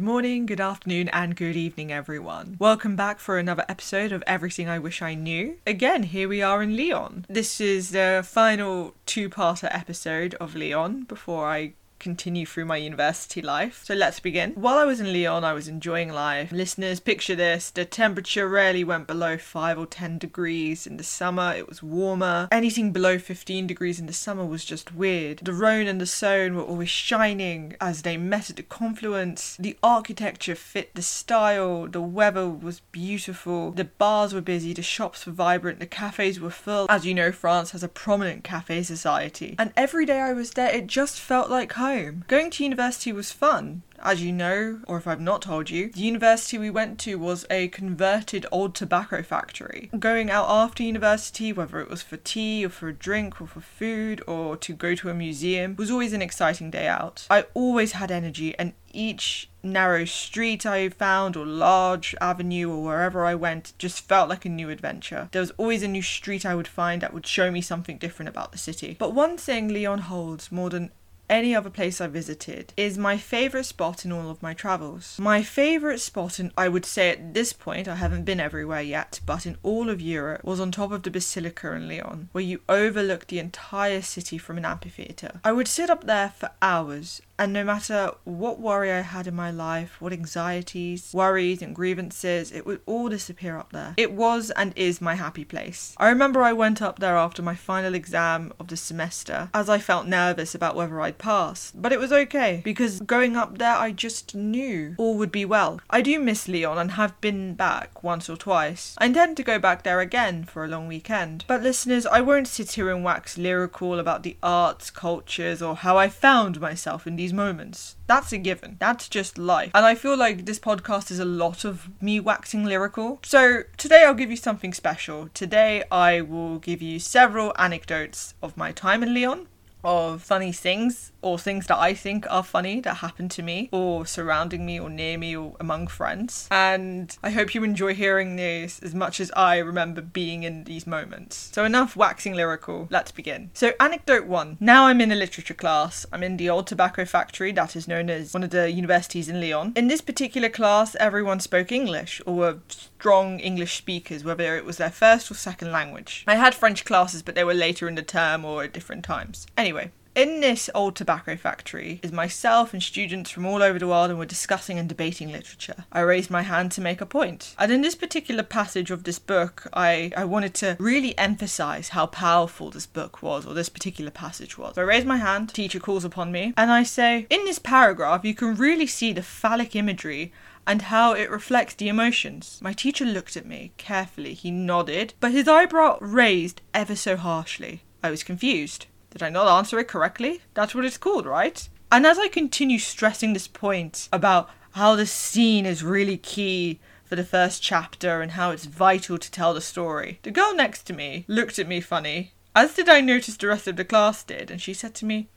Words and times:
Good 0.00 0.06
morning, 0.06 0.46
good 0.46 0.62
afternoon, 0.62 1.10
and 1.10 1.36
good 1.36 1.56
evening, 1.56 1.92
everyone. 1.92 2.56
Welcome 2.58 2.96
back 2.96 3.18
for 3.18 3.38
another 3.38 3.66
episode 3.68 4.12
of 4.12 4.24
Everything 4.26 4.66
I 4.66 4.78
Wish 4.78 5.02
I 5.02 5.12
Knew. 5.12 5.58
Again, 5.66 6.04
here 6.04 6.26
we 6.26 6.40
are 6.40 6.62
in 6.62 6.74
Lyon. 6.74 7.26
This 7.28 7.60
is 7.60 7.90
the 7.90 8.24
final 8.26 8.94
two 9.04 9.28
parter 9.28 9.68
episode 9.70 10.32
of 10.36 10.56
Lyon 10.56 11.02
before 11.02 11.50
I 11.50 11.74
continue 12.00 12.46
through 12.46 12.64
my 12.64 12.78
university 12.78 13.42
life. 13.42 13.84
So 13.84 13.94
let's 13.94 14.18
begin. 14.18 14.52
While 14.52 14.78
I 14.78 14.84
was 14.84 15.00
in 15.00 15.12
Lyon, 15.12 15.44
I 15.44 15.52
was 15.52 15.68
enjoying 15.68 16.10
life. 16.10 16.50
Listeners, 16.50 16.98
picture 16.98 17.36
this 17.36 17.70
the 17.70 17.84
temperature 17.84 18.48
rarely 18.48 18.82
went 18.82 19.06
below 19.06 19.36
5 19.36 19.78
or 19.78 19.86
10 19.86 20.18
degrees. 20.18 20.86
In 20.86 20.96
the 20.96 21.04
summer, 21.04 21.52
it 21.54 21.68
was 21.68 21.82
warmer. 21.82 22.48
Anything 22.50 22.90
below 22.90 23.18
15 23.18 23.66
degrees 23.66 24.00
in 24.00 24.06
the 24.06 24.12
summer 24.12 24.44
was 24.44 24.64
just 24.64 24.94
weird. 24.94 25.40
The 25.42 25.52
Rhone 25.52 25.86
and 25.86 26.00
the 26.00 26.06
Saône 26.06 26.54
were 26.54 26.62
always 26.62 26.88
shining 26.88 27.76
as 27.80 28.02
they 28.02 28.16
met 28.16 28.50
at 28.50 28.56
the 28.56 28.62
confluence. 28.62 29.56
The 29.58 29.76
architecture 29.82 30.54
fit 30.54 30.94
the 30.94 31.02
style. 31.02 31.86
The 31.86 32.00
weather 32.00 32.48
was 32.48 32.80
beautiful. 32.92 33.72
The 33.72 33.84
bars 33.84 34.32
were 34.32 34.40
busy. 34.40 34.72
The 34.72 34.82
shops 34.82 35.26
were 35.26 35.32
vibrant. 35.32 35.80
The 35.80 35.86
cafes 35.86 36.40
were 36.40 36.50
full. 36.50 36.86
As 36.88 37.04
you 37.04 37.14
know, 37.14 37.30
France 37.30 37.72
has 37.72 37.82
a 37.82 37.88
prominent 37.88 38.42
cafe 38.42 38.82
society. 38.82 39.54
And 39.58 39.72
every 39.76 40.06
day 40.06 40.20
I 40.20 40.32
was 40.32 40.52
there, 40.52 40.74
it 40.74 40.86
just 40.86 41.20
felt 41.20 41.50
like 41.50 41.72
home 41.72 41.89
home. 41.90 42.24
Going 42.28 42.50
to 42.50 42.64
university 42.64 43.12
was 43.12 43.32
fun. 43.32 43.82
As 44.02 44.22
you 44.22 44.32
know, 44.32 44.80
or 44.86 44.96
if 44.96 45.06
I've 45.06 45.20
not 45.20 45.42
told 45.42 45.68
you, 45.68 45.90
the 45.90 46.00
university 46.00 46.56
we 46.56 46.70
went 46.70 46.98
to 47.00 47.16
was 47.16 47.44
a 47.50 47.68
converted 47.68 48.46
old 48.50 48.74
tobacco 48.74 49.22
factory. 49.22 49.90
Going 49.98 50.30
out 50.30 50.46
after 50.48 50.82
university, 50.82 51.52
whether 51.52 51.80
it 51.80 51.90
was 51.90 52.00
for 52.00 52.16
tea 52.16 52.64
or 52.64 52.70
for 52.70 52.88
a 52.88 52.94
drink 52.94 53.40
or 53.40 53.46
for 53.46 53.60
food 53.60 54.22
or 54.26 54.56
to 54.56 54.72
go 54.72 54.94
to 54.94 55.10
a 55.10 55.14
museum, 55.14 55.76
was 55.76 55.90
always 55.90 56.14
an 56.14 56.22
exciting 56.22 56.70
day 56.70 56.86
out. 56.86 57.26
I 57.28 57.44
always 57.52 57.92
had 57.92 58.10
energy 58.10 58.56
and 58.58 58.72
each 58.92 59.50
narrow 59.62 60.04
street 60.04 60.64
I 60.64 60.88
found 60.88 61.36
or 61.36 61.44
large 61.44 62.14
avenue 62.20 62.70
or 62.70 62.82
wherever 62.82 63.26
I 63.26 63.34
went 63.34 63.74
just 63.78 64.08
felt 64.08 64.28
like 64.28 64.44
a 64.44 64.48
new 64.48 64.70
adventure. 64.70 65.28
There 65.32 65.42
was 65.42 65.52
always 65.58 65.82
a 65.82 65.88
new 65.88 66.02
street 66.02 66.46
I 66.46 66.54
would 66.54 66.68
find 66.68 67.02
that 67.02 67.12
would 67.12 67.26
show 67.26 67.50
me 67.50 67.60
something 67.60 67.98
different 67.98 68.30
about 68.30 68.52
the 68.52 68.58
city. 68.58 68.96
But 68.98 69.12
one 69.12 69.36
thing 69.36 69.68
Lyon 69.68 70.00
holds 70.00 70.50
more 70.50 70.70
than 70.70 70.90
any 71.30 71.54
other 71.54 71.70
place 71.70 72.00
I 72.00 72.08
visited 72.08 72.74
is 72.76 72.98
my 72.98 73.16
favourite 73.16 73.64
spot 73.66 74.04
in 74.04 74.12
all 74.12 74.28
of 74.28 74.42
my 74.42 74.52
travels. 74.52 75.16
My 75.18 75.42
favourite 75.42 76.00
spot, 76.00 76.38
and 76.38 76.50
I 76.58 76.68
would 76.68 76.84
say 76.84 77.10
at 77.10 77.32
this 77.32 77.52
point, 77.52 77.86
I 77.86 77.94
haven't 77.94 78.24
been 78.24 78.40
everywhere 78.40 78.82
yet, 78.82 79.20
but 79.24 79.46
in 79.46 79.56
all 79.62 79.88
of 79.88 80.00
Europe, 80.00 80.44
was 80.44 80.60
on 80.60 80.72
top 80.72 80.90
of 80.90 81.04
the 81.04 81.10
Basilica 81.10 81.72
in 81.72 81.88
Lyon, 81.88 82.28
where 82.32 82.44
you 82.44 82.60
overlook 82.68 83.28
the 83.28 83.38
entire 83.38 84.02
city 84.02 84.36
from 84.36 84.58
an 84.58 84.64
amphitheatre. 84.64 85.40
I 85.44 85.52
would 85.52 85.68
sit 85.68 85.88
up 85.88 86.04
there 86.04 86.30
for 86.30 86.50
hours 86.60 87.22
and 87.40 87.54
no 87.54 87.64
matter 87.64 88.10
what 88.24 88.60
worry 88.60 88.92
I 88.92 89.00
had 89.00 89.26
in 89.26 89.34
my 89.34 89.50
life, 89.50 89.96
what 89.98 90.12
anxieties, 90.12 91.10
worries, 91.14 91.62
and 91.62 91.74
grievances, 91.74 92.52
it 92.52 92.66
would 92.66 92.82
all 92.84 93.08
disappear 93.08 93.56
up 93.56 93.72
there. 93.72 93.94
It 93.96 94.12
was 94.12 94.50
and 94.50 94.74
is 94.76 95.00
my 95.00 95.14
happy 95.14 95.46
place. 95.46 95.94
I 95.96 96.10
remember 96.10 96.42
I 96.42 96.52
went 96.52 96.82
up 96.82 96.98
there 96.98 97.16
after 97.16 97.40
my 97.40 97.54
final 97.54 97.94
exam 97.94 98.52
of 98.60 98.68
the 98.68 98.76
semester, 98.76 99.48
as 99.54 99.70
I 99.70 99.78
felt 99.78 100.06
nervous 100.06 100.54
about 100.54 100.76
whether 100.76 101.00
I'd 101.00 101.16
pass. 101.20 101.72
But 101.74 101.92
it 101.92 102.00
was 102.00 102.12
okay, 102.12 102.60
because 102.64 103.00
going 103.00 103.36
up 103.36 103.58
there, 103.58 103.76
I 103.76 103.92
just 103.92 104.34
knew 104.34 104.94
all 104.98 105.16
would 105.18 105.30
be 105.30 105.44
well. 105.44 105.80
I 105.88 106.00
do 106.00 106.18
miss 106.18 106.48
Lyon 106.48 106.78
and 106.78 106.92
have 106.92 107.20
been 107.20 107.54
back 107.54 108.02
once 108.02 108.28
or 108.28 108.36
twice. 108.36 108.96
I 108.98 109.06
intend 109.06 109.36
to 109.36 109.44
go 109.44 109.58
back 109.58 109.84
there 109.84 110.00
again 110.00 110.44
for 110.44 110.64
a 110.64 110.68
long 110.68 110.88
weekend. 110.88 111.44
But 111.46 111.62
listeners, 111.62 112.06
I 112.06 112.20
won't 112.20 112.48
sit 112.48 112.72
here 112.72 112.90
and 112.90 113.04
wax 113.04 113.38
lyrical 113.38 113.98
about 113.98 114.22
the 114.22 114.36
arts, 114.42 114.90
cultures, 114.90 115.62
or 115.62 115.76
how 115.76 115.96
I 115.96 116.08
found 116.08 116.60
myself 116.60 117.06
in 117.06 117.16
these 117.16 117.32
moments. 117.32 117.96
That's 118.06 118.32
a 118.32 118.38
given. 118.38 118.76
That's 118.80 119.08
just 119.08 119.38
life. 119.38 119.70
And 119.74 119.86
I 119.86 119.94
feel 119.94 120.16
like 120.16 120.44
this 120.44 120.58
podcast 120.58 121.10
is 121.12 121.20
a 121.20 121.24
lot 121.24 121.64
of 121.64 121.88
me 122.02 122.18
waxing 122.18 122.64
lyrical. 122.64 123.20
So 123.24 123.62
today 123.76 124.04
I'll 124.04 124.14
give 124.14 124.30
you 124.30 124.36
something 124.36 124.74
special. 124.74 125.28
Today 125.34 125.84
I 125.92 126.20
will 126.20 126.58
give 126.58 126.82
you 126.82 126.98
several 126.98 127.52
anecdotes 127.56 128.34
of 128.42 128.56
my 128.56 128.72
time 128.72 129.02
in 129.02 129.14
Lyon 129.14 129.46
of 129.84 130.22
funny 130.22 130.52
things 130.52 131.12
or 131.22 131.38
things 131.38 131.66
that 131.66 131.78
I 131.78 131.94
think 131.94 132.26
are 132.30 132.42
funny 132.42 132.80
that 132.80 132.96
happen 132.96 133.28
to 133.30 133.42
me 133.42 133.68
or 133.72 134.06
surrounding 134.06 134.64
me 134.64 134.80
or 134.80 134.88
near 134.88 135.18
me 135.18 135.36
or 135.36 135.54
among 135.60 135.88
friends. 135.88 136.48
And 136.50 137.16
I 137.22 137.30
hope 137.30 137.54
you 137.54 137.64
enjoy 137.64 137.94
hearing 137.94 138.36
this 138.36 138.78
as 138.80 138.94
much 138.94 139.20
as 139.20 139.30
I 139.36 139.58
remember 139.58 140.00
being 140.00 140.42
in 140.42 140.64
these 140.64 140.86
moments. 140.86 141.50
So, 141.52 141.64
enough 141.64 141.96
waxing 141.96 142.34
lyrical, 142.34 142.88
let's 142.90 143.12
begin. 143.12 143.50
So, 143.54 143.72
anecdote 143.78 144.26
one. 144.26 144.56
Now 144.60 144.86
I'm 144.86 145.00
in 145.00 145.12
a 145.12 145.16
literature 145.16 145.54
class. 145.54 146.06
I'm 146.12 146.22
in 146.22 146.36
the 146.36 146.50
old 146.50 146.66
tobacco 146.66 147.04
factory 147.04 147.52
that 147.52 147.76
is 147.76 147.88
known 147.88 148.10
as 148.10 148.32
one 148.32 148.42
of 148.42 148.50
the 148.50 148.70
universities 148.70 149.28
in 149.28 149.40
Lyon. 149.40 149.72
In 149.76 149.88
this 149.88 150.00
particular 150.00 150.48
class, 150.48 150.94
everyone 150.96 151.40
spoke 151.40 151.72
English 151.72 152.20
or 152.26 152.34
were 152.34 152.58
strong 152.68 153.40
English 153.40 153.78
speakers, 153.78 154.24
whether 154.24 154.56
it 154.56 154.64
was 154.64 154.76
their 154.76 154.90
first 154.90 155.30
or 155.30 155.34
second 155.34 155.72
language. 155.72 156.24
I 156.26 156.36
had 156.36 156.54
French 156.54 156.84
classes, 156.84 157.22
but 157.22 157.34
they 157.34 157.44
were 157.44 157.54
later 157.54 157.88
in 157.88 157.94
the 157.94 158.02
term 158.02 158.44
or 158.44 158.64
at 158.64 158.72
different 158.72 159.04
times. 159.04 159.46
Anyway, 159.56 159.69
in 160.14 160.40
this 160.40 160.68
old 160.74 160.96
tobacco 160.96 161.36
factory 161.36 162.00
is 162.02 162.12
myself 162.12 162.72
and 162.72 162.82
students 162.82 163.30
from 163.30 163.46
all 163.46 163.62
over 163.62 163.78
the 163.78 163.86
world 163.86 164.10
and 164.10 164.18
we're 164.18 164.24
discussing 164.24 164.78
and 164.78 164.88
debating 164.88 165.30
literature. 165.30 165.84
I 165.92 166.00
raised 166.00 166.30
my 166.30 166.42
hand 166.42 166.72
to 166.72 166.80
make 166.80 167.00
a 167.00 167.06
point. 167.06 167.54
And 167.58 167.70
in 167.70 167.80
this 167.80 167.94
particular 167.94 168.42
passage 168.42 168.90
of 168.90 169.04
this 169.04 169.18
book, 169.18 169.68
I, 169.72 170.12
I 170.16 170.24
wanted 170.24 170.54
to 170.54 170.76
really 170.80 171.16
emphasize 171.16 171.90
how 171.90 172.06
powerful 172.06 172.70
this 172.70 172.86
book 172.86 173.22
was 173.22 173.46
or 173.46 173.54
this 173.54 173.68
particular 173.68 174.10
passage 174.10 174.58
was. 174.58 174.74
So 174.74 174.82
I 174.82 174.84
raise 174.84 175.04
my 175.04 175.16
hand, 175.16 175.54
teacher 175.54 175.80
calls 175.80 176.04
upon 176.04 176.32
me, 176.32 176.52
and 176.56 176.70
I 176.70 176.82
say, 176.82 177.26
in 177.30 177.44
this 177.44 177.58
paragraph 177.58 178.24
you 178.24 178.34
can 178.34 178.56
really 178.56 178.86
see 178.86 179.12
the 179.12 179.22
phallic 179.22 179.76
imagery 179.76 180.32
and 180.66 180.82
how 180.82 181.14
it 181.14 181.30
reflects 181.30 181.74
the 181.74 181.88
emotions. 181.88 182.58
My 182.62 182.72
teacher 182.72 183.04
looked 183.04 183.36
at 183.36 183.46
me 183.46 183.72
carefully. 183.76 184.34
He 184.34 184.50
nodded, 184.50 185.14
but 185.20 185.32
his 185.32 185.48
eyebrow 185.48 185.98
raised 186.00 186.60
ever 186.74 186.94
so 186.94 187.16
harshly. 187.16 187.82
I 188.02 188.10
was 188.10 188.22
confused. 188.22 188.86
Did 189.10 189.22
I 189.22 189.28
not 189.28 189.48
answer 189.48 189.78
it 189.78 189.88
correctly? 189.88 190.40
That's 190.54 190.74
what 190.74 190.84
it's 190.84 190.98
called, 190.98 191.26
right? 191.26 191.68
And 191.92 192.06
as 192.06 192.18
I 192.18 192.28
continue 192.28 192.78
stressing 192.78 193.32
this 193.32 193.48
point 193.48 194.08
about 194.12 194.48
how 194.72 194.94
the 194.94 195.06
scene 195.06 195.66
is 195.66 195.82
really 195.82 196.16
key 196.16 196.78
for 197.04 197.16
the 197.16 197.24
first 197.24 197.60
chapter 197.60 198.22
and 198.22 198.32
how 198.32 198.52
it's 198.52 198.66
vital 198.66 199.18
to 199.18 199.30
tell 199.30 199.52
the 199.52 199.60
story, 199.60 200.20
the 200.22 200.30
girl 200.30 200.54
next 200.54 200.84
to 200.84 200.92
me 200.92 201.24
looked 201.26 201.58
at 201.58 201.66
me 201.66 201.80
funny, 201.80 202.32
as 202.54 202.74
did 202.74 202.88
I 202.88 203.00
notice 203.00 203.36
the 203.36 203.48
rest 203.48 203.66
of 203.66 203.76
the 203.76 203.84
class 203.84 204.22
did, 204.22 204.50
and 204.50 204.60
she 204.60 204.74
said 204.74 204.94
to 204.96 205.04
me, 205.04 205.28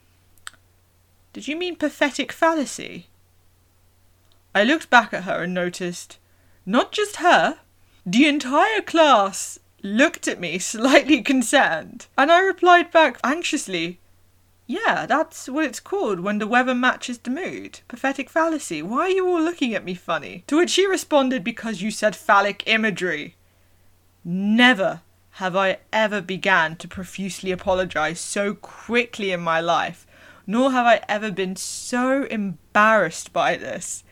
Did 1.33 1.47
you 1.47 1.56
mean 1.56 1.75
pathetic 1.75 2.31
fallacy? 2.31 3.07
I 4.53 4.63
looked 4.63 4.91
back 4.91 5.13
at 5.13 5.23
her 5.23 5.44
and 5.44 5.53
noticed 5.53 6.19
not 6.66 6.91
just 6.91 7.16
her, 7.17 7.57
the 8.06 8.28
entire 8.28 8.81
class 8.81 9.57
looked 9.83 10.27
at 10.27 10.39
me 10.39 10.57
slightly 10.73 11.21
concerned. 11.21 12.07
And 12.17 12.31
I 12.31 12.39
replied 12.39 12.91
back 12.91 13.19
anxiously, 13.23 13.99
Yeah, 14.66 15.05
that's 15.05 15.47
what 15.47 15.66
it's 15.66 15.79
called 15.79 16.21
when 16.21 16.39
the 16.39 16.47
weather 16.47 16.73
matches 16.73 17.19
the 17.19 17.29
mood. 17.29 17.81
Pathetic 17.88 18.29
fallacy. 18.29 18.81
Why 18.81 19.01
are 19.01 19.09
you 19.09 19.27
all 19.27 19.41
looking 19.41 19.75
at 19.75 19.85
me 19.85 19.94
funny? 19.94 20.44
To 20.47 20.57
which 20.57 20.71
she 20.71 20.88
responded, 20.88 21.44
Because 21.44 21.81
you 21.81 21.91
said 21.91 22.16
phallic 22.16 22.63
imagery. 22.66 23.35
Never 24.23 25.01
have 25.38 25.55
I 25.55 25.79
ever 25.91 26.21
began 26.21 26.75
to 26.77 26.88
profusely 26.88 27.51
apologize 27.51 28.19
so 28.19 28.53
quickly 28.53 29.31
in 29.31 29.41
my 29.41 29.59
life, 29.59 30.05
nor 30.45 30.71
have 30.71 30.85
I 30.85 31.01
ever 31.09 31.31
been 31.31 31.55
so 31.55 32.23
embarrassed 32.25 33.33
by 33.33 33.57
this. 33.57 34.03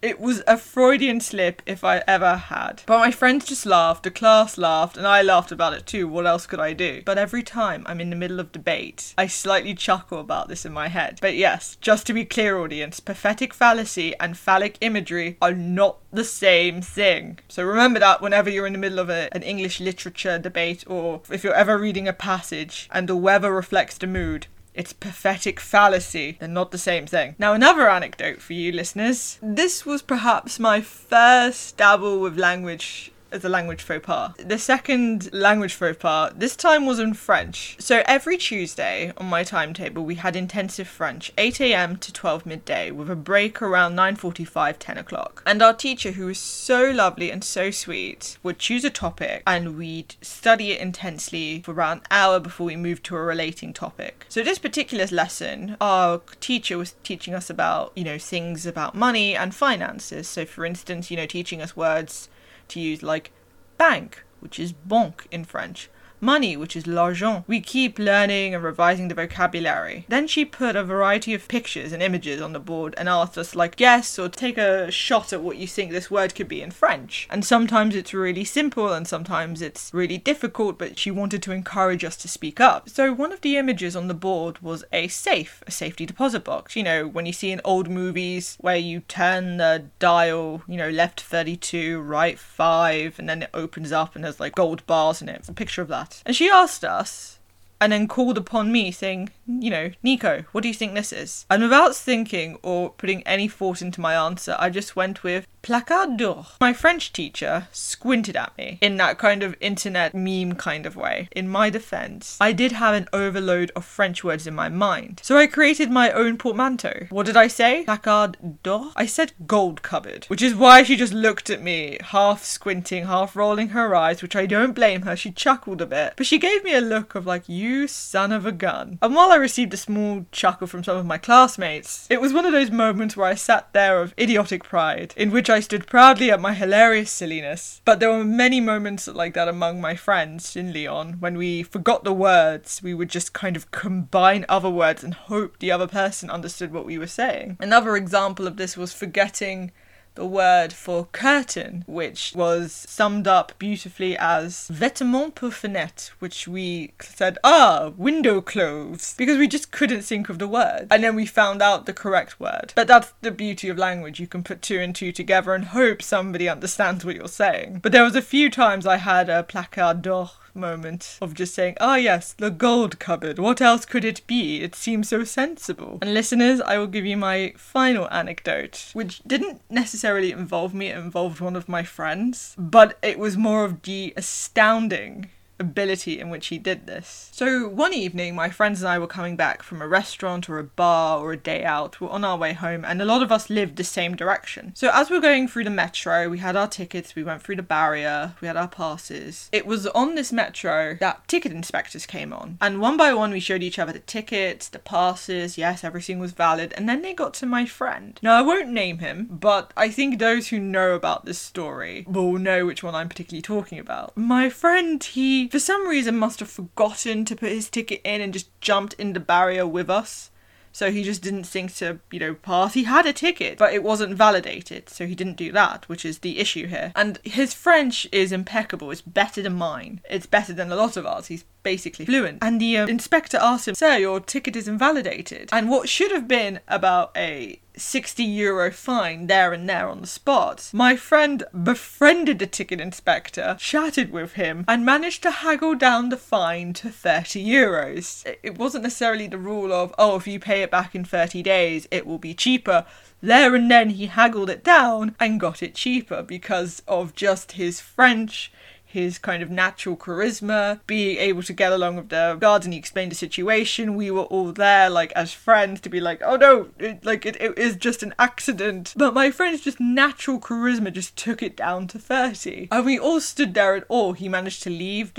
It 0.00 0.20
was 0.20 0.44
a 0.46 0.56
Freudian 0.56 1.20
slip 1.20 1.60
if 1.66 1.82
I 1.82 2.04
ever 2.06 2.36
had. 2.36 2.82
But 2.86 3.00
my 3.00 3.10
friends 3.10 3.46
just 3.46 3.66
laughed, 3.66 4.04
the 4.04 4.12
class 4.12 4.56
laughed, 4.56 4.96
and 4.96 5.04
I 5.04 5.22
laughed 5.22 5.50
about 5.50 5.72
it 5.72 5.86
too. 5.86 6.06
What 6.06 6.24
else 6.24 6.46
could 6.46 6.60
I 6.60 6.72
do? 6.72 7.02
But 7.04 7.18
every 7.18 7.42
time 7.42 7.82
I'm 7.84 8.00
in 8.00 8.10
the 8.10 8.16
middle 8.16 8.38
of 8.38 8.52
debate, 8.52 9.12
I 9.18 9.26
slightly 9.26 9.74
chuckle 9.74 10.20
about 10.20 10.46
this 10.46 10.64
in 10.64 10.72
my 10.72 10.86
head. 10.86 11.18
But 11.20 11.34
yes, 11.34 11.76
just 11.80 12.06
to 12.06 12.12
be 12.12 12.24
clear, 12.24 12.58
audience, 12.58 13.00
pathetic 13.00 13.52
fallacy 13.52 14.14
and 14.20 14.38
phallic 14.38 14.78
imagery 14.80 15.36
are 15.42 15.54
not 15.54 15.98
the 16.12 16.24
same 16.24 16.80
thing. 16.80 17.40
So 17.48 17.64
remember 17.64 17.98
that 17.98 18.22
whenever 18.22 18.48
you're 18.48 18.68
in 18.68 18.74
the 18.74 18.78
middle 18.78 19.00
of 19.00 19.10
a, 19.10 19.28
an 19.34 19.42
English 19.42 19.80
literature 19.80 20.38
debate 20.38 20.84
or 20.86 21.22
if 21.28 21.42
you're 21.42 21.54
ever 21.54 21.76
reading 21.76 22.06
a 22.06 22.12
passage 22.12 22.88
and 22.92 23.08
the 23.08 23.16
weather 23.16 23.52
reflects 23.52 23.98
the 23.98 24.06
mood, 24.06 24.46
it's 24.78 24.92
pathetic 24.92 25.58
fallacy. 25.58 26.36
They're 26.38 26.48
not 26.48 26.70
the 26.70 26.78
same 26.78 27.04
thing. 27.04 27.34
Now, 27.36 27.52
another 27.52 27.90
anecdote 27.90 28.40
for 28.40 28.52
you 28.52 28.70
listeners. 28.70 29.38
This 29.42 29.84
was 29.84 30.02
perhaps 30.02 30.60
my 30.60 30.80
first 30.80 31.76
dabble 31.76 32.20
with 32.20 32.38
language 32.38 33.10
as 33.32 33.44
a 33.44 33.48
language 33.48 33.82
faux 33.82 34.04
pas. 34.04 34.32
The 34.38 34.58
second 34.58 35.32
language 35.32 35.74
faux 35.74 35.96
pas, 35.98 36.32
this 36.34 36.56
time 36.56 36.86
was 36.86 36.98
in 36.98 37.14
French. 37.14 37.76
So 37.78 38.02
every 38.06 38.36
Tuesday 38.36 39.12
on 39.16 39.26
my 39.26 39.44
timetable, 39.44 40.04
we 40.04 40.16
had 40.16 40.36
intensive 40.36 40.88
French, 40.88 41.32
8 41.36 41.60
a.m. 41.60 41.96
to 41.96 42.12
12 42.12 42.46
midday, 42.46 42.90
with 42.90 43.10
a 43.10 43.16
break 43.16 43.60
around 43.60 43.96
9.45, 43.96 44.76
10 44.78 44.98
o'clock. 44.98 45.42
And 45.46 45.62
our 45.62 45.74
teacher, 45.74 46.12
who 46.12 46.26
was 46.26 46.38
so 46.38 46.90
lovely 46.90 47.30
and 47.30 47.44
so 47.44 47.70
sweet, 47.70 48.38
would 48.42 48.58
choose 48.58 48.84
a 48.84 48.90
topic 48.90 49.42
and 49.46 49.76
we'd 49.76 50.16
study 50.20 50.72
it 50.72 50.80
intensely 50.80 51.62
for 51.64 51.72
around 51.72 51.98
an 51.98 52.06
hour 52.10 52.40
before 52.40 52.66
we 52.66 52.76
moved 52.76 53.04
to 53.04 53.16
a 53.16 53.22
relating 53.22 53.72
topic. 53.72 54.26
So 54.28 54.42
this 54.42 54.58
particular 54.58 55.06
lesson, 55.06 55.76
our 55.80 56.20
teacher 56.40 56.78
was 56.78 56.94
teaching 57.02 57.34
us 57.34 57.50
about, 57.50 57.92
you 57.94 58.04
know, 58.04 58.18
things 58.18 58.66
about 58.66 58.94
money 58.94 59.36
and 59.36 59.54
finances. 59.54 60.28
So 60.28 60.44
for 60.44 60.64
instance, 60.64 61.10
you 61.10 61.16
know, 61.16 61.26
teaching 61.26 61.62
us 61.62 61.76
words 61.76 62.28
to 62.68 62.80
use 62.80 63.02
like 63.02 63.32
bank, 63.76 64.24
which 64.40 64.58
is 64.58 64.72
banque 64.72 65.26
in 65.30 65.44
French, 65.44 65.90
money, 66.20 66.56
which 66.56 66.76
is 66.76 66.86
l'argent. 66.86 67.44
We 67.46 67.60
keep 67.60 67.98
learning 67.98 68.54
and 68.54 68.62
revising 68.62 69.08
the 69.08 69.14
vocabulary. 69.14 70.04
Then 70.08 70.26
she 70.26 70.44
put 70.44 70.76
a 70.76 70.84
variety 70.84 71.34
of 71.34 71.48
pictures 71.48 71.92
and 71.92 72.02
images 72.02 72.40
on 72.40 72.52
the 72.52 72.60
board 72.60 72.94
and 72.96 73.08
asked 73.08 73.38
us, 73.38 73.54
like, 73.54 73.76
guess 73.76 74.18
or 74.18 74.28
take 74.28 74.58
a 74.58 74.90
shot 74.90 75.32
at 75.32 75.42
what 75.42 75.56
you 75.56 75.66
think 75.66 75.90
this 75.90 76.10
word 76.10 76.34
could 76.34 76.48
be 76.48 76.62
in 76.62 76.70
French. 76.70 77.26
And 77.30 77.44
sometimes 77.44 77.94
it's 77.94 78.14
really 78.14 78.44
simple 78.44 78.92
and 78.92 79.06
sometimes 79.06 79.62
it's 79.62 79.92
really 79.92 80.18
difficult, 80.18 80.78
but 80.78 80.98
she 80.98 81.10
wanted 81.10 81.42
to 81.42 81.52
encourage 81.52 82.04
us 82.04 82.16
to 82.18 82.28
speak 82.28 82.60
up. 82.60 82.88
So 82.88 83.12
one 83.12 83.32
of 83.32 83.40
the 83.40 83.56
images 83.56 83.94
on 83.96 84.08
the 84.08 84.14
board 84.14 84.60
was 84.60 84.84
a 84.92 85.08
safe, 85.08 85.62
a 85.66 85.70
safety 85.70 86.06
deposit 86.06 86.44
box. 86.44 86.76
You 86.76 86.82
know, 86.82 87.06
when 87.06 87.26
you 87.26 87.32
see 87.32 87.50
in 87.50 87.60
old 87.64 87.88
movies 87.88 88.56
where 88.60 88.76
you 88.76 89.00
turn 89.00 89.56
the 89.58 89.84
dial, 89.98 90.62
you 90.66 90.76
know, 90.76 90.90
left 90.90 91.20
32, 91.20 92.00
right 92.00 92.38
5, 92.38 93.18
and 93.18 93.28
then 93.28 93.42
it 93.42 93.50
opens 93.54 93.92
up 93.92 94.14
and 94.14 94.24
there's 94.24 94.40
like 94.40 94.54
gold 94.54 94.86
bars 94.86 95.22
in 95.22 95.28
it. 95.28 95.36
It's 95.36 95.48
a 95.48 95.52
picture 95.52 95.82
of 95.82 95.88
that 95.88 96.07
that. 96.08 96.22
And 96.26 96.34
she 96.34 96.50
asked 96.50 96.84
us, 96.84 97.38
and 97.80 97.92
then 97.92 98.08
called 98.08 98.36
upon 98.36 98.72
me, 98.72 98.90
saying, 98.90 99.30
you 99.46 99.70
know, 99.70 99.90
Nico, 100.02 100.44
what 100.52 100.62
do 100.62 100.68
you 100.68 100.74
think 100.74 100.94
this 100.94 101.12
is? 101.12 101.46
And 101.48 101.62
without 101.62 101.94
thinking 101.94 102.58
or 102.62 102.90
putting 102.90 103.22
any 103.22 103.48
thought 103.48 103.82
into 103.82 104.00
my 104.00 104.14
answer, 104.14 104.56
I 104.58 104.70
just 104.70 104.96
went 104.96 105.22
with 105.22 105.46
placard 105.68 106.16
d'or. 106.16 106.46
My 106.62 106.72
French 106.72 107.12
teacher 107.12 107.68
squinted 107.72 108.36
at 108.36 108.56
me 108.56 108.78
in 108.80 108.96
that 108.96 109.18
kind 109.18 109.42
of 109.42 109.54
internet 109.60 110.14
meme 110.14 110.54
kind 110.54 110.86
of 110.86 110.96
way. 110.96 111.28
In 111.32 111.46
my 111.46 111.68
defense, 111.68 112.38
I 112.40 112.52
did 112.52 112.72
have 112.72 112.94
an 112.94 113.06
overload 113.12 113.70
of 113.76 113.84
French 113.84 114.24
words 114.24 114.46
in 114.46 114.54
my 114.54 114.70
mind, 114.70 115.20
so 115.22 115.36
I 115.36 115.46
created 115.46 115.90
my 115.90 116.10
own 116.10 116.38
portmanteau. 116.38 117.08
What 117.10 117.26
did 117.26 117.36
I 117.36 117.48
say? 117.48 117.84
Placard 117.84 118.62
d'or? 118.62 118.92
I 118.96 119.04
said 119.04 119.34
gold 119.46 119.82
cupboard, 119.82 120.24
which 120.28 120.40
is 120.40 120.54
why 120.54 120.84
she 120.84 120.96
just 120.96 121.12
looked 121.12 121.50
at 121.50 121.60
me, 121.60 121.98
half 122.00 122.44
squinting, 122.44 123.04
half 123.04 123.36
rolling 123.36 123.68
her 123.68 123.94
eyes, 123.94 124.22
which 124.22 124.34
I 124.34 124.46
don't 124.46 124.72
blame 124.72 125.02
her. 125.02 125.16
She 125.16 125.30
chuckled 125.30 125.82
a 125.82 125.86
bit, 125.86 126.14
but 126.16 126.24
she 126.24 126.38
gave 126.38 126.64
me 126.64 126.72
a 126.72 126.80
look 126.80 127.14
of 127.14 127.26
like, 127.26 127.46
you 127.46 127.88
son 127.88 128.32
of 128.32 128.46
a 128.46 128.52
gun. 128.52 128.98
And 129.02 129.14
while 129.14 129.30
I 129.30 129.36
received 129.36 129.74
a 129.74 129.76
small 129.76 130.24
chuckle 130.32 130.66
from 130.66 130.82
some 130.82 130.96
of 130.96 131.04
my 131.04 131.18
classmates, 131.18 132.06
it 132.08 132.22
was 132.22 132.32
one 132.32 132.46
of 132.46 132.52
those 132.52 132.70
moments 132.70 133.18
where 133.18 133.28
I 133.28 133.34
sat 133.34 133.70
there 133.74 134.00
of 134.00 134.14
idiotic 134.18 134.64
pride, 134.64 135.12
in 135.14 135.30
which 135.30 135.50
I 135.50 135.57
stood 135.60 135.86
proudly 135.86 136.30
at 136.30 136.40
my 136.40 136.54
hilarious 136.54 137.10
silliness. 137.10 137.80
But 137.84 138.00
there 138.00 138.10
were 138.10 138.24
many 138.24 138.60
moments 138.60 139.08
like 139.08 139.34
that 139.34 139.48
among 139.48 139.80
my 139.80 139.94
friends 139.94 140.56
in 140.56 140.72
Lyon 140.72 141.14
when 141.20 141.36
we 141.36 141.62
forgot 141.62 142.04
the 142.04 142.12
words, 142.12 142.82
we 142.82 142.94
would 142.94 143.08
just 143.08 143.32
kind 143.32 143.56
of 143.56 143.70
combine 143.70 144.44
other 144.48 144.70
words 144.70 145.02
and 145.04 145.14
hope 145.14 145.58
the 145.58 145.72
other 145.72 145.86
person 145.86 146.30
understood 146.30 146.72
what 146.72 146.86
we 146.86 146.98
were 146.98 147.06
saying. 147.06 147.56
Another 147.60 147.96
example 147.96 148.46
of 148.46 148.56
this 148.56 148.76
was 148.76 148.92
forgetting 148.92 149.72
the 150.18 150.26
word 150.26 150.72
for 150.72 151.06
curtain, 151.12 151.84
which 151.86 152.32
was 152.34 152.72
summed 152.72 153.28
up 153.28 153.52
beautifully 153.58 154.16
as 154.18 154.68
vêtement 154.68 155.34
pour 155.34 155.50
fenêtre, 155.50 156.10
which 156.18 156.48
we 156.48 156.92
said, 157.00 157.38
ah, 157.44 157.92
window 157.96 158.40
clothes, 158.40 159.14
because 159.16 159.38
we 159.38 159.46
just 159.46 159.70
couldn't 159.70 160.02
think 160.02 160.28
of 160.28 160.40
the 160.40 160.48
word. 160.48 160.88
And 160.90 161.04
then 161.04 161.14
we 161.14 161.24
found 161.24 161.62
out 161.62 161.86
the 161.86 161.92
correct 161.92 162.40
word. 162.40 162.72
But 162.74 162.88
that's 162.88 163.12
the 163.22 163.30
beauty 163.30 163.68
of 163.68 163.78
language. 163.78 164.18
You 164.18 164.26
can 164.26 164.42
put 164.42 164.60
two 164.60 164.80
and 164.80 164.94
two 164.94 165.12
together 165.12 165.54
and 165.54 165.66
hope 165.66 166.02
somebody 166.02 166.48
understands 166.48 167.04
what 167.04 167.14
you're 167.14 167.28
saying. 167.28 167.78
But 167.82 167.92
there 167.92 168.04
was 168.04 168.16
a 168.16 168.22
few 168.22 168.50
times 168.50 168.86
I 168.86 168.96
had 168.96 169.28
a 169.28 169.44
placard 169.44 170.02
d'or 170.02 170.30
moment 170.58 171.18
of 171.22 171.34
just 171.34 171.54
saying, 171.54 171.76
ah, 171.80 171.96
yes, 171.96 172.32
the 172.32 172.50
gold 172.50 172.98
cupboard. 172.98 173.38
What 173.38 173.60
else 173.60 173.84
could 173.84 174.04
it 174.04 174.26
be? 174.26 174.62
It 174.62 174.74
seems 174.74 175.08
so 175.08 175.24
sensible. 175.24 175.98
And 176.02 176.12
listeners, 176.12 176.60
I 176.60 176.78
will 176.78 176.86
give 176.86 177.06
you 177.06 177.16
my 177.16 177.54
final 177.56 178.10
anecdote, 178.10 178.90
which 178.92 179.22
didn't 179.24 179.62
necessarily 179.70 180.32
involve 180.32 180.74
me, 180.74 180.88
it 180.88 180.98
involved 180.98 181.40
one 181.40 181.56
of 181.56 181.68
my 181.68 181.82
friends, 181.82 182.54
but 182.58 182.98
it 183.02 183.18
was 183.18 183.36
more 183.36 183.64
of 183.64 183.82
the 183.82 184.12
astounding 184.16 185.30
ability 185.60 186.20
in 186.20 186.30
which 186.30 186.48
he 186.48 186.58
did 186.58 186.86
this. 186.86 187.30
So 187.32 187.68
one 187.68 187.92
evening, 187.92 188.34
my 188.34 188.50
friends 188.50 188.82
and 188.82 188.88
I 188.88 188.98
were 188.98 189.06
coming 189.06 189.36
back 189.36 189.62
from 189.62 189.82
a 189.82 189.88
restaurant 189.88 190.48
or 190.48 190.58
a 190.58 190.64
bar 190.64 191.18
or 191.20 191.32
a 191.32 191.36
day 191.36 191.64
out. 191.64 192.00
We're 192.00 192.10
on 192.10 192.24
our 192.24 192.36
way 192.36 192.52
home, 192.52 192.84
and 192.84 193.00
a 193.00 193.04
lot 193.04 193.22
of 193.22 193.32
us 193.32 193.50
lived 193.50 193.76
the 193.76 193.84
same 193.84 194.16
direction. 194.16 194.72
So 194.74 194.90
as 194.92 195.10
we're 195.10 195.20
going 195.20 195.48
through 195.48 195.64
the 195.64 195.70
metro, 195.70 196.28
we 196.28 196.38
had 196.38 196.56
our 196.56 196.68
tickets, 196.68 197.14
we 197.14 197.24
went 197.24 197.42
through 197.42 197.56
the 197.56 197.62
barrier, 197.62 198.34
we 198.40 198.48
had 198.48 198.56
our 198.56 198.68
passes. 198.68 199.48
It 199.52 199.66
was 199.66 199.86
on 199.88 200.14
this 200.14 200.32
metro 200.32 200.96
that 201.00 201.26
ticket 201.28 201.52
inspectors 201.52 202.06
came 202.06 202.32
on, 202.32 202.58
and 202.60 202.80
one 202.80 202.96
by 202.96 203.12
one 203.12 203.30
we 203.30 203.40
showed 203.40 203.62
each 203.62 203.78
other 203.78 203.92
the 203.92 204.00
tickets, 204.00 204.68
the 204.68 204.78
passes. 204.78 205.58
Yes, 205.58 205.84
everything 205.84 206.18
was 206.18 206.32
valid, 206.32 206.72
and 206.76 206.88
then 206.88 207.02
they 207.02 207.14
got 207.14 207.34
to 207.34 207.46
my 207.46 207.66
friend. 207.66 208.18
Now 208.22 208.38
I 208.38 208.42
won't 208.42 208.68
name 208.68 208.98
him, 208.98 209.28
but 209.30 209.72
I 209.76 209.88
think 209.88 210.18
those 210.18 210.48
who 210.48 210.58
know 210.58 210.94
about 210.94 211.24
this 211.24 211.38
story 211.38 212.04
will 212.06 212.32
know 212.32 212.66
which 212.66 212.82
one 212.82 212.94
I'm 212.94 213.08
particularly 213.08 213.42
talking 213.42 213.78
about. 213.78 214.16
My 214.16 214.48
friend, 214.48 215.02
he 215.02 215.47
for 215.48 215.58
some 215.58 215.88
reason 215.88 216.16
must 216.18 216.40
have 216.40 216.50
forgotten 216.50 217.24
to 217.24 217.36
put 217.36 217.50
his 217.50 217.68
ticket 217.68 218.00
in 218.04 218.20
and 218.20 218.32
just 218.32 218.48
jumped 218.60 218.94
in 218.94 219.12
the 219.12 219.20
barrier 219.20 219.66
with 219.66 219.90
us. 219.90 220.30
So 220.72 220.92
he 220.92 221.02
just 221.02 221.22
didn't 221.22 221.44
think 221.44 221.74
to, 221.76 221.98
you 222.10 222.20
know, 222.20 222.34
pass. 222.34 222.74
He 222.74 222.84
had 222.84 223.06
a 223.06 223.12
ticket, 223.12 223.58
but 223.58 223.72
it 223.72 223.82
wasn't 223.82 224.14
validated, 224.14 224.88
so 224.88 225.06
he 225.06 225.14
didn't 225.14 225.36
do 225.36 225.50
that, 225.52 225.88
which 225.88 226.04
is 226.04 226.18
the 226.18 226.38
issue 226.38 226.66
here. 226.66 226.92
And 226.94 227.18
his 227.24 227.54
French 227.54 228.06
is 228.12 228.30
impeccable. 228.32 228.90
It's 228.90 229.00
better 229.00 229.42
than 229.42 229.54
mine. 229.54 230.00
It's 230.08 230.26
better 230.26 230.52
than 230.52 230.70
a 230.70 230.76
lot 230.76 230.96
of 230.96 231.06
ours. 231.06 231.26
He's 231.26 231.44
basically 231.62 232.04
fluent. 232.04 232.38
And 232.42 232.60
the 232.60 232.76
uh, 232.78 232.86
inspector 232.86 233.38
asked 233.38 233.66
him, 233.66 233.74
Sir, 233.74 233.96
your 233.96 234.20
ticket 234.20 234.54
is 234.54 234.68
invalidated. 234.68 235.48
And 235.52 235.68
what 235.68 235.88
should 235.88 236.12
have 236.12 236.28
been 236.28 236.60
about 236.68 237.10
a 237.16 237.60
60 237.78 238.22
euro 238.24 238.70
fine 238.70 239.26
there 239.26 239.52
and 239.52 239.68
there 239.68 239.88
on 239.88 240.00
the 240.00 240.06
spot. 240.06 240.70
My 240.72 240.96
friend 240.96 241.44
befriended 241.62 242.38
the 242.38 242.46
ticket 242.46 242.80
inspector, 242.80 243.56
chatted 243.58 244.12
with 244.12 244.34
him, 244.34 244.64
and 244.68 244.84
managed 244.84 245.22
to 245.22 245.30
haggle 245.30 245.74
down 245.74 246.08
the 246.08 246.16
fine 246.16 246.72
to 246.74 246.90
30 246.90 247.44
euros. 247.44 248.26
It 248.42 248.58
wasn't 248.58 248.84
necessarily 248.84 249.26
the 249.26 249.38
rule 249.38 249.72
of, 249.72 249.94
oh, 249.98 250.16
if 250.16 250.26
you 250.26 250.38
pay 250.38 250.62
it 250.62 250.70
back 250.70 250.94
in 250.94 251.04
30 251.04 251.42
days, 251.42 251.88
it 251.90 252.06
will 252.06 252.18
be 252.18 252.34
cheaper. 252.34 252.84
There 253.20 253.54
and 253.54 253.70
then 253.70 253.90
he 253.90 254.06
haggled 254.06 254.50
it 254.50 254.62
down 254.62 255.16
and 255.18 255.40
got 255.40 255.62
it 255.62 255.74
cheaper 255.74 256.22
because 256.22 256.82
of 256.86 257.14
just 257.14 257.52
his 257.52 257.80
French 257.80 258.52
his 258.90 259.18
kind 259.18 259.42
of 259.42 259.50
natural 259.50 259.96
charisma, 259.96 260.80
being 260.86 261.18
able 261.18 261.42
to 261.42 261.52
get 261.52 261.72
along 261.72 261.96
with 261.96 262.08
the 262.08 262.38
guards, 262.40 262.64
and 262.64 262.72
he 262.72 262.78
explained 262.78 263.12
the 263.12 263.16
situation. 263.16 263.96
We 263.96 264.10
were 264.10 264.22
all 264.22 264.50
there, 264.50 264.88
like 264.88 265.12
as 265.12 265.32
friends, 265.32 265.80
to 265.82 265.90
be 265.90 266.00
like, 266.00 266.22
"Oh 266.24 266.36
no, 266.36 266.70
it, 266.78 267.04
like 267.04 267.26
it, 267.26 267.36
it 267.40 267.58
is 267.58 267.76
just 267.76 268.02
an 268.02 268.14
accident." 268.18 268.94
But 268.96 269.12
my 269.12 269.30
friend's 269.30 269.60
just 269.60 269.78
natural 269.78 270.40
charisma 270.40 270.90
just 270.90 271.16
took 271.16 271.42
it 271.42 271.54
down 271.54 271.86
to 271.88 271.98
thirty, 271.98 272.68
and 272.72 272.86
we 272.86 272.98
all 272.98 273.20
stood 273.20 273.52
there 273.52 273.74
at 273.74 273.84
awe. 273.90 274.14
He 274.14 274.28
managed 274.28 274.62
to 274.62 274.70
leave 274.70 275.12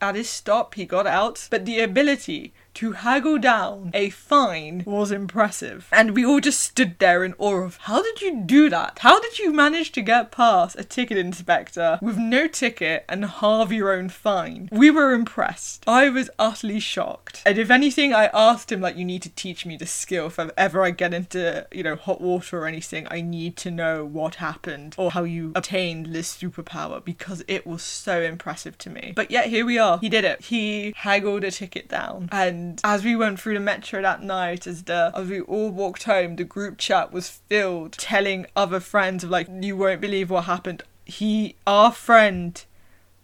at 0.00 0.14
his 0.14 0.30
stop. 0.30 0.74
He 0.74 0.86
got 0.86 1.06
out, 1.06 1.48
but 1.50 1.64
the 1.64 1.80
ability 1.80 2.54
to 2.76 2.92
haggle 2.92 3.38
down 3.38 3.90
a 3.94 4.10
fine 4.10 4.82
was 4.86 5.10
impressive. 5.10 5.88
And 5.90 6.10
we 6.10 6.26
all 6.26 6.40
just 6.40 6.60
stood 6.60 6.98
there 6.98 7.24
in 7.24 7.34
awe 7.38 7.62
of 7.62 7.78
how 7.82 8.02
did 8.02 8.20
you 8.20 8.42
do 8.42 8.68
that? 8.68 8.98
How 9.00 9.18
did 9.18 9.38
you 9.38 9.50
manage 9.50 9.92
to 9.92 10.02
get 10.02 10.30
past 10.30 10.78
a 10.78 10.84
ticket 10.84 11.16
inspector 11.16 11.98
with 12.02 12.18
no 12.18 12.46
ticket 12.46 13.06
and 13.08 13.24
halve 13.24 13.72
your 13.72 13.92
own 13.92 14.10
fine? 14.10 14.68
We 14.70 14.90
were 14.90 15.12
impressed. 15.12 15.84
I 15.86 16.10
was 16.10 16.28
utterly 16.38 16.78
shocked. 16.80 17.42
And 17.46 17.56
if 17.56 17.70
anything, 17.70 18.12
I 18.12 18.26
asked 18.34 18.70
him, 18.70 18.82
like, 18.82 18.96
you 18.96 19.06
need 19.06 19.22
to 19.22 19.30
teach 19.30 19.64
me 19.64 19.78
the 19.78 19.86
skill. 19.86 20.26
If 20.26 20.38
ever 20.38 20.82
I 20.82 20.90
get 20.90 21.14
into, 21.14 21.66
you 21.72 21.82
know, 21.82 21.96
hot 21.96 22.20
water 22.20 22.60
or 22.60 22.66
anything, 22.66 23.06
I 23.10 23.22
need 23.22 23.56
to 23.58 23.70
know 23.70 24.04
what 24.04 24.34
happened 24.34 24.94
or 24.98 25.12
how 25.12 25.24
you 25.24 25.52
obtained 25.54 26.06
this 26.14 26.36
superpower 26.36 27.02
because 27.02 27.42
it 27.48 27.66
was 27.66 27.82
so 27.82 28.20
impressive 28.20 28.76
to 28.78 28.90
me. 28.90 29.14
But 29.16 29.30
yet, 29.30 29.46
here 29.46 29.64
we 29.64 29.78
are. 29.78 29.98
He 29.98 30.10
did 30.10 30.26
it. 30.26 30.42
He 30.42 30.92
haggled 30.94 31.42
a 31.42 31.50
ticket 31.50 31.88
down 31.88 32.28
and 32.30 32.65
and 32.66 32.80
as 32.82 33.04
we 33.04 33.14
went 33.14 33.38
through 33.38 33.54
the 33.54 33.60
metro 33.60 34.02
that 34.02 34.22
night, 34.22 34.66
as 34.66 34.82
the 34.84 35.12
as 35.14 35.28
we 35.28 35.40
all 35.40 35.70
walked 35.70 36.02
home, 36.02 36.34
the 36.34 36.44
group 36.44 36.78
chat 36.78 37.12
was 37.12 37.30
filled, 37.30 37.92
telling 37.92 38.46
other 38.56 38.80
friends 38.80 39.22
of 39.22 39.30
like, 39.30 39.46
you 39.60 39.76
won't 39.76 40.00
believe 40.00 40.30
what 40.30 40.44
happened. 40.44 40.82
He, 41.04 41.54
our 41.64 41.92
friend, 41.92 42.64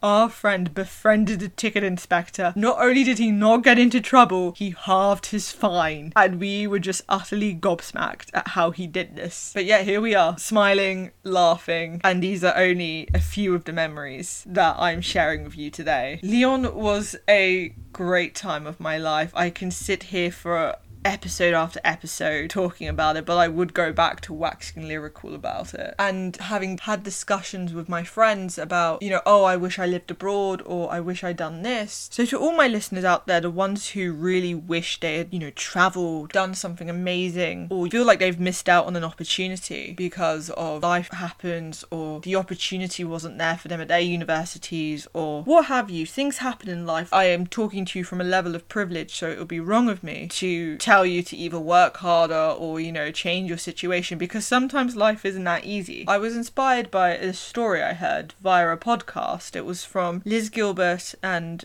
Our 0.03 0.29
friend 0.29 0.75
befriended 0.75 1.41
the 1.41 1.49
ticket 1.49 1.85
inspector. 1.85 2.53
Not 2.57 2.79
only 2.81 3.05
did 3.05 3.19
he 3.19 3.31
not 3.31 3.63
get 3.63 3.79
into 3.79 4.01
trouble, 4.01 4.53
he 4.57 4.75
halved 4.77 5.27
his 5.27 5.53
fine. 5.53 6.13
And 6.17 6.41
we 6.41 6.67
were 6.67 6.79
just 6.79 7.03
utterly 7.09 7.55
gobsmacked 7.55 8.31
at 8.35 8.49
how 8.49 8.73
he 8.73 8.87
did 8.87 9.15
this. 9.15 9.53
But 9.55 9.65
yeah, 9.65 9.83
here 9.83 10.01
we 10.01 10.15
are, 10.15 10.37
smiling, 10.39 11.13
laughing, 11.23 12.01
and 12.03 12.23
these 12.23 12.43
are 12.43 12.57
only 12.57 13.09
a 13.15 13.21
few 13.21 13.55
of 13.55 13.65
the 13.65 13.73
memories 13.73 14.45
that 14.49 14.77
I'm 14.79 15.01
sharing 15.01 15.45
with 15.45 15.57
you 15.57 15.71
today. 15.71 16.19
Lyon 16.23 16.75
was 16.75 17.17
a 17.29 17.75
great 17.93 18.35
time 18.35 18.67
of 18.67 18.81
my 18.81 18.99
life. 18.99 19.31
I 19.35 19.51
can 19.51 19.71
sit 19.71 20.05
here 20.05 20.33
for 20.33 20.77
episode 21.05 21.55
after 21.55 21.81
episode 21.85 22.51
talking 22.51 22.89
about 22.89 23.17
it, 23.17 23.25
but 23.25 23.39
I 23.39 23.49
would 23.49 23.75
go 23.75 23.93
back 23.93 24.21
to 24.23 24.33
waxing 24.33 24.87
lyrical 24.87 25.35
about 25.35 25.75
it. 25.75 25.95
And 25.99 26.37
having 26.37 26.79
had 26.79 27.03
discussions 27.03 27.73
with 27.73 27.89
my 27.89 28.03
friends 28.05 28.59
about, 28.59 29.03
you 29.03 29.11
know, 29.11 29.23
oh, 29.27 29.45
I 29.45 29.57
wish 29.57 29.79
I 29.79 29.87
lived 29.87 30.11
abroad 30.11 30.63
or 30.65 30.93
I 30.93 31.01
wish 31.01 31.25
I'd 31.25 31.37
done 31.37 31.63
this. 31.63 32.09
So, 32.13 32.25
to 32.27 32.39
all 32.39 32.57
my 32.57 32.69
listeners 32.69 33.05
out 33.05 33.27
there, 33.27 33.41
the 33.41 33.51
ones 33.51 33.91
who 33.91 34.13
really 34.13 34.55
wish 34.55 35.01
they 35.01 35.19
had, 35.19 35.33
you 35.33 35.39
know, 35.39 35.51
traveled, 35.51 36.33
done 36.33 36.55
something 36.55 36.89
amazing, 36.89 37.69
or 37.71 37.89
feel 37.89 38.05
like 38.05 38.19
they've 38.19 38.39
missed 38.39 38.69
out 38.69 38.87
on 38.87 38.97
an 38.97 39.05
opportunity 39.05 39.95
because 39.97 40.51
of 40.51 40.83
life 40.83 41.11
happens 41.13 41.85
or 41.91 42.21
the 42.21 42.37
opportunity 42.37 43.05
wasn't 43.05 43.39
there 43.39 43.57
for 43.57 43.69
them 43.69 43.81
at 43.81 43.89
their 43.89 44.01
universities 44.01 45.07
or 45.15 45.43
what 45.43 45.67
have 45.67 45.91
you, 45.91 46.07
things 46.07 46.39
happen 46.39 46.69
in 46.69 46.87
life. 46.87 47.13
I 47.13 47.25
am 47.25 47.47
talking 47.47 47.85
to 47.87 47.99
you 47.99 48.05
from 48.05 48.21
a 48.21 48.25
level 48.25 48.55
of 48.55 48.69
privilege, 48.69 49.15
so 49.15 49.29
it 49.29 49.39
would 49.39 49.49
be 49.49 49.61
wrong 49.61 49.89
of 49.89 50.03
me 50.03 50.29
to 50.29 50.77
tell 50.79 50.92
tell 50.93 51.07
you 51.07 51.23
to 51.23 51.37
either 51.37 51.59
work 51.59 51.97
harder 51.99 52.55
or, 52.59 52.79
you 52.79 52.93
know, 52.93 53.11
change 53.11 53.49
your 53.49 53.59
situation 53.59 54.19
because 54.19 54.47
sometimes 54.47 54.95
life 54.95 55.25
isn't 55.25 55.45
that 55.45 55.65
easy. 55.65 56.05
I 56.07 56.19
was 56.19 56.37
inspired 56.37 56.91
by 56.91 57.15
a 57.15 57.33
story 57.33 57.83
I 57.83 57.95
heard 57.95 58.35
via 58.43 58.71
a 58.71 58.77
podcast. 58.77 59.57
It 59.57 59.65
was 59.65 59.85
from 59.85 60.21
Liz 60.27 60.51
Gilbert 60.51 61.15
and 61.23 61.65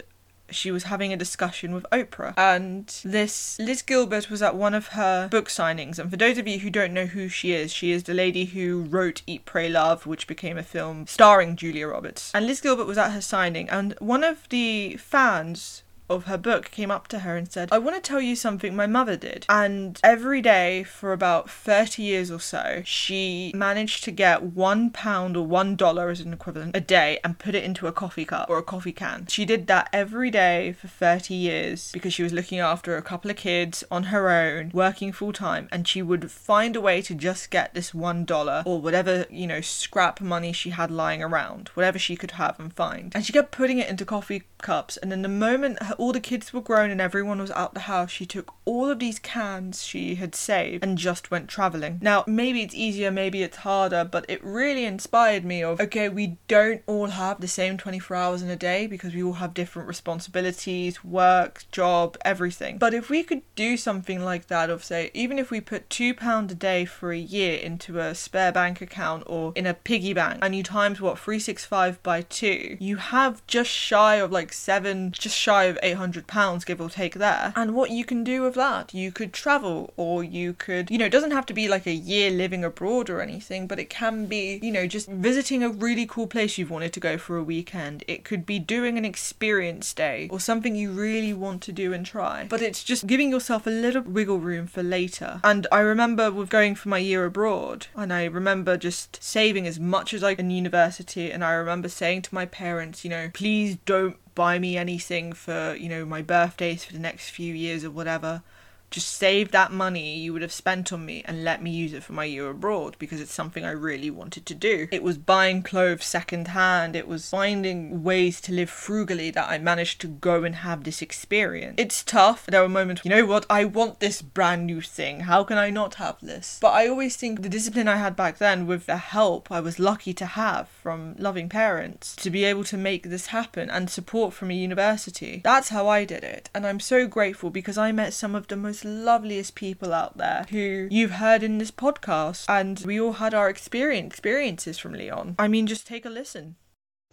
she 0.50 0.72
was 0.72 0.84
having 0.84 1.12
a 1.12 1.18
discussion 1.18 1.74
with 1.74 1.86
Oprah. 1.92 2.34
And 2.38 2.88
this 3.04 3.60
Liz 3.60 3.82
Gilbert 3.82 4.30
was 4.30 4.42
at 4.42 4.56
one 4.56 4.74
of 4.74 4.88
her 4.90 5.28
book 5.28 5.50
signings. 5.50 6.00
And 6.00 6.10
for 6.10 6.16
those 6.16 6.38
of 6.38 6.48
you 6.48 6.60
who 6.60 6.70
don't 6.70 6.94
know 6.94 7.06
who 7.06 7.28
she 7.28 7.52
is, 7.52 7.74
she 7.74 7.92
is 7.92 8.04
the 8.04 8.14
lady 8.14 8.46
who 8.46 8.84
wrote 8.84 9.24
Eat, 9.28 9.44
Pray, 9.44 9.68
Love, 9.68 10.06
which 10.06 10.26
became 10.26 10.58
a 10.58 10.64
film 10.64 11.06
starring 11.06 11.58
Julia 11.58 11.88
Roberts. 11.88 12.32
And 12.34 12.48
Liz 12.48 12.62
Gilbert 12.62 12.88
was 12.88 12.98
at 12.98 13.12
her 13.12 13.20
signing, 13.20 13.70
and 13.70 13.94
one 14.00 14.24
of 14.24 14.48
the 14.48 14.96
fans 14.96 15.84
of 16.10 16.26
her 16.26 16.38
book 16.38 16.72
came 16.72 16.92
up 16.92 17.08
to 17.10 17.20
her 17.20 17.36
and 17.36 17.52
said, 17.52 17.70
I 17.72 17.78
want 17.78 17.96
to 17.96 18.02
tell 18.02 18.22
you 18.22 18.36
something 18.36 18.76
my 18.76 18.88
mother 18.88 19.18
did. 19.18 19.46
And 19.50 20.00
every 20.04 20.42
day 20.42 20.84
for 20.84 21.14
about 21.14 21.50
30 21.50 22.02
years 22.02 22.32
or 22.32 22.40
so, 22.40 22.82
she 22.86 23.52
managed 23.56 24.04
to 24.06 24.12
get 24.12 24.44
one 24.44 24.90
pound 24.90 25.36
or 25.36 25.46
one 25.46 25.76
dollar 25.76 26.10
as 26.10 26.22
an 26.22 26.34
equivalent 26.34 26.76
a 26.76 26.82
day 26.82 27.20
and 27.24 27.40
put 27.40 27.56
it 27.56 27.64
into 27.64 27.88
a 27.88 27.92
coffee 27.92 28.26
cup 28.26 28.50
or 28.50 28.58
a 28.58 28.64
coffee 28.64 28.92
can. 28.92 29.28
She 29.28 29.46
did 29.46 29.68
that 29.68 29.90
every 29.92 30.32
day 30.32 30.74
for 30.74 30.88
30 30.88 31.34
years 31.34 31.92
because 31.92 32.14
she 32.14 32.24
was 32.24 32.34
looking 32.34 32.60
after 32.60 32.96
a 32.96 33.02
couple 33.02 33.30
of 33.30 33.38
kids 33.38 33.84
on 33.92 34.04
her 34.04 34.30
own, 34.30 34.72
working 34.74 35.12
full 35.12 35.34
time, 35.34 35.68
and 35.72 35.88
she 35.88 36.02
would 36.02 36.32
find 36.32 36.76
a 36.76 36.82
way 36.82 37.02
to 37.02 37.14
just 37.14 37.50
get 37.50 37.74
this 37.74 37.94
one 37.94 38.26
dollar 38.26 38.64
or 38.66 38.82
whatever, 38.82 39.26
you 39.30 39.48
know, 39.48 39.62
scrap 39.62 40.22
money 40.22 40.54
she 40.54 40.70
had 40.72 40.92
lying 40.92 41.22
around, 41.22 41.70
whatever 41.70 42.00
she 42.00 42.16
could 42.16 42.32
have 42.32 42.60
and 42.60 42.74
find. 42.74 43.14
And 43.16 43.26
she 43.26 43.34
kept 43.34 43.52
putting 43.52 43.80
it 43.80 43.90
into 43.90 44.06
coffee 44.06 44.44
cups, 44.60 44.98
and 44.98 45.12
then 45.12 45.22
the 45.22 45.28
moment 45.28 45.82
her 45.84 45.96
all 45.98 46.12
the 46.12 46.20
kids 46.20 46.54
were 46.54 46.62
grown 46.62 46.90
and 46.90 47.02
everyone 47.02 47.40
was 47.40 47.52
out 47.52 47.74
the 47.74 47.82
house, 47.82 48.12
she 48.12 48.26
took 48.26 48.54
all 48.66 48.90
of 48.90 49.00
these 49.00 49.20
cans 49.20 49.84
she 49.84 50.16
had 50.16 50.36
saved 50.36 50.84
and 50.84 50.98
just 50.98 51.32
went 51.32 51.48
traveling. 51.48 52.00
Now, 52.02 52.24
maybe 52.28 52.62
it's 52.62 52.76
easier, 52.76 53.12
maybe 53.12 53.44
it's 53.44 53.58
harder, 53.58 54.04
but 54.04 54.26
it 54.28 54.44
really 54.44 54.86
inspired 54.86 55.46
me 55.46 55.64
of 55.64 55.80
okay, 55.80 56.10
we 56.10 56.38
don't 56.48 56.82
all 56.88 57.08
have 57.08 57.42
the 57.42 57.48
same 57.48 57.78
24 57.78 58.16
hours 58.16 58.42
in 58.42 58.50
a 58.50 58.56
day 58.56 58.88
because 58.88 59.14
we 59.14 59.24
all 59.24 59.34
have 59.34 59.54
different 59.54 59.88
responsibilities, 59.88 61.04
work, 61.04 61.66
job, 61.72 62.18
everything. 62.24 62.78
But 62.78 62.94
if 62.94 63.10
we 63.10 63.24
could 63.24 63.42
do 63.56 63.78
something 63.78 64.24
like 64.24 64.48
that 64.48 64.70
of 64.70 64.84
say 64.84 65.12
even 65.14 65.40
if 65.40 65.52
we 65.52 65.62
put 65.62 65.90
2 65.90 66.14
pound 66.14 66.52
a 66.52 66.56
day 66.56 66.86
for 66.86 67.12
a 67.12 67.18
year 67.18 67.58
into 67.58 68.00
a 68.00 68.16
spare 68.16 68.52
bank 68.52 68.82
account 68.82 69.24
or 69.28 69.54
in 69.56 69.66
a 69.66 69.74
piggy 69.74 70.14
bank 70.14 70.40
and 70.42 70.56
you 70.56 70.64
times 70.64 71.00
what 71.02 71.18
365 71.18 72.02
by 72.04 72.22
2, 72.22 72.78
you 72.80 72.98
have 72.98 73.46
just 73.48 73.70
shy 73.70 74.16
of 74.16 74.32
like 74.32 74.52
7 74.54 75.12
just 75.12 75.38
shy 75.38 75.66
of 75.66 75.78
800 75.88 76.28
pounds 76.28 76.66
give 76.66 76.82
or 76.82 76.90
take 76.90 77.16
there. 77.16 77.54
And 77.56 77.76
what 77.76 77.92
you 77.92 78.06
can 78.06 78.24
do 78.24 78.42
with 78.42 78.56
that, 78.56 78.94
you 78.94 79.12
could 79.12 79.34
travel 79.34 79.94
or 79.98 80.24
you 80.24 80.54
could, 80.54 80.90
you 80.90 80.98
know, 80.98 81.06
it 81.06 81.12
doesn't 81.12 81.32
have 81.32 81.46
to 81.48 81.54
be 81.54 81.68
like 81.68 81.86
a 81.86 81.94
year 81.94 82.32
living 82.32 82.64
abroad 82.64 83.10
or 83.10 83.22
anything, 83.22 83.68
but 83.68 83.80
it 83.80 83.90
can 83.90 84.26
be, 84.26 84.60
you 84.62 84.72
know, 84.72 84.88
just 84.88 85.08
visiting 85.08 85.64
a 85.64 85.70
really 85.70 86.06
cool 86.06 86.28
place 86.28 86.58
you've 86.58 86.72
wanted 86.72 86.94
to 86.94 87.00
go 87.00 87.18
for 87.18 87.38
a 87.38 87.44
weekend. 87.44 88.04
It 88.08 88.24
could 88.24 88.46
be 88.46 88.60
doing 88.60 88.98
an 88.98 89.06
experience 89.06 89.94
day 89.94 90.28
or 90.32 90.40
something 90.40 90.76
you 90.76 90.92
really 90.92 91.34
want 91.34 91.62
to 91.64 91.72
do 91.72 91.94
and 91.94 92.06
try. 92.06 92.48
But 92.50 92.62
it's 92.62 92.84
just 92.84 93.08
giving 93.08 93.30
yourself 93.30 93.68
a 93.68 93.72
little 93.72 94.02
wiggle 94.02 94.40
room 94.40 94.68
for 94.68 94.84
later. 94.84 95.40
And 95.44 95.68
I 95.72 95.80
remember 95.80 96.32
with 96.32 96.50
going 96.50 96.76
for 96.76 96.90
my 96.90 96.98
year 96.98 97.26
abroad, 97.26 97.88
and 97.96 98.12
I 98.12 98.26
remember 98.26 98.78
just 98.78 99.22
saving 99.24 99.68
as 99.68 99.80
much 99.80 100.14
as 100.14 100.24
I 100.24 100.36
can 100.36 100.48
in 100.48 100.52
university, 100.52 101.32
and 101.32 101.44
I 101.44 101.52
remember 101.52 101.90
saying 101.90 102.24
to 102.24 102.36
my 102.36 102.46
parents, 102.46 103.04
you 103.04 103.10
know, 103.10 103.30
please 103.34 103.78
don't 103.86 104.18
buy 104.38 104.60
me 104.60 104.78
anything 104.78 105.34
for, 105.34 105.76
you 105.76 105.90
know, 105.90 106.06
my 106.06 106.22
birthdays 106.22 106.86
for 106.86 106.94
the 106.94 107.00
next 107.00 107.32
few 107.32 107.54
years 107.54 107.84
or 107.84 107.90
whatever 107.90 108.44
just 108.90 109.10
save 109.10 109.52
that 109.52 109.72
money 109.72 110.18
you 110.18 110.34
would 110.34 110.42
have 110.42 110.52
spent 110.52 110.94
on 110.94 111.06
me 111.06 111.22
and 111.26 111.44
let 111.44 111.62
me 111.62 111.72
use 111.72 111.94
it 111.94 112.04
for 112.04 112.14
my 112.14 112.24
year 112.24 112.50
abroad 112.50 112.96
because 113.00 113.20
it's 113.20 113.34
something 113.34 113.66
I 113.66 113.72
really 113.72 114.10
wanted 114.10 114.46
to 114.46 114.56
do. 114.56 114.88
It 114.92 115.04
was 115.04 115.18
buying 115.18 115.62
clothes 115.62 116.06
second 116.06 116.50
hand, 116.50 116.96
it 116.96 117.08
was 117.08 117.30
finding 117.30 118.04
ways 118.04 118.40
to 118.42 118.54
live 118.54 118.70
frugally 118.70 119.30
that 119.32 119.50
I 119.50 119.58
managed 119.58 120.00
to 120.02 120.08
go 120.08 120.44
and 120.44 120.56
have 120.56 120.84
this 120.84 121.02
experience. 121.02 121.76
It's 121.78 122.04
tough. 122.04 122.46
There 122.46 122.62
were 122.62 122.70
moments, 122.70 123.04
you 123.04 123.10
know 123.10 123.26
what, 123.26 123.46
I 123.50 123.66
want 123.66 124.00
this 124.00 124.22
brand 124.22 124.66
new 124.66 124.82
thing. 124.82 125.22
How 125.22 125.44
can 125.44 125.58
I 125.58 125.70
not 125.70 125.96
have 125.96 126.18
this? 126.22 126.58
But 126.62 126.72
I 126.72 126.88
always 126.88 127.16
think 127.16 127.42
the 127.42 127.50
discipline 127.50 127.88
I 127.88 127.98
had 127.98 128.16
back 128.16 128.38
then 128.38 128.68
with 128.68 128.86
the 128.86 128.98
help 128.98 129.52
I 129.52 129.60
was 129.60 129.80
lucky 129.80 130.14
to 130.14 130.26
have 130.26 130.70
from 130.70 131.16
loving 131.18 131.50
parents 131.50 132.16
to 132.18 132.30
be 132.30 132.46
able 132.46 132.64
to 132.66 132.78
make 132.78 133.04
this 133.04 133.28
happen 133.28 133.70
and 133.70 133.90
support 133.90 134.34
from 134.34 134.50
a 134.50 134.54
university. 134.54 135.42
That's 135.44 135.70
how 135.70 135.88
I 135.88 136.06
did 136.06 136.24
it. 136.24 136.50
And 136.54 136.66
I'm 136.66 136.80
so 136.80 137.08
grateful 137.08 137.50
because 137.50 137.78
I 137.78 137.92
met 137.92 138.14
some 138.14 138.36
of 138.36 138.48
the 138.48 138.56
most 138.56 138.77
loveliest 138.86 139.56
people 139.56 139.94
out 139.94 140.18
there 140.18 140.46
who 140.50 140.88
you've 140.92 141.12
heard 141.12 141.44
in 141.44 141.58
this 141.58 141.72
podcast, 141.72 142.46
and 142.50 142.80
we 142.86 143.00
all 143.00 143.14
had 143.14 143.34
our 143.34 143.50
experience 143.50 144.08
experiences 144.14 144.78
from 144.78 144.94
Lyon. 144.94 145.36
I 145.40 145.48
mean, 145.48 145.68
just 145.68 145.88
take 145.88 146.06
a 146.06 146.10
listen. 146.10 146.56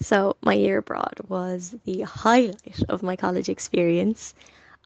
So, 0.01 0.37
my 0.43 0.55
year 0.55 0.79
abroad 0.79 1.21
was 1.29 1.77
the 1.85 2.03
highlight 2.03 2.83
of 2.89 3.03
my 3.03 3.17
college 3.17 3.49
experience. 3.49 4.35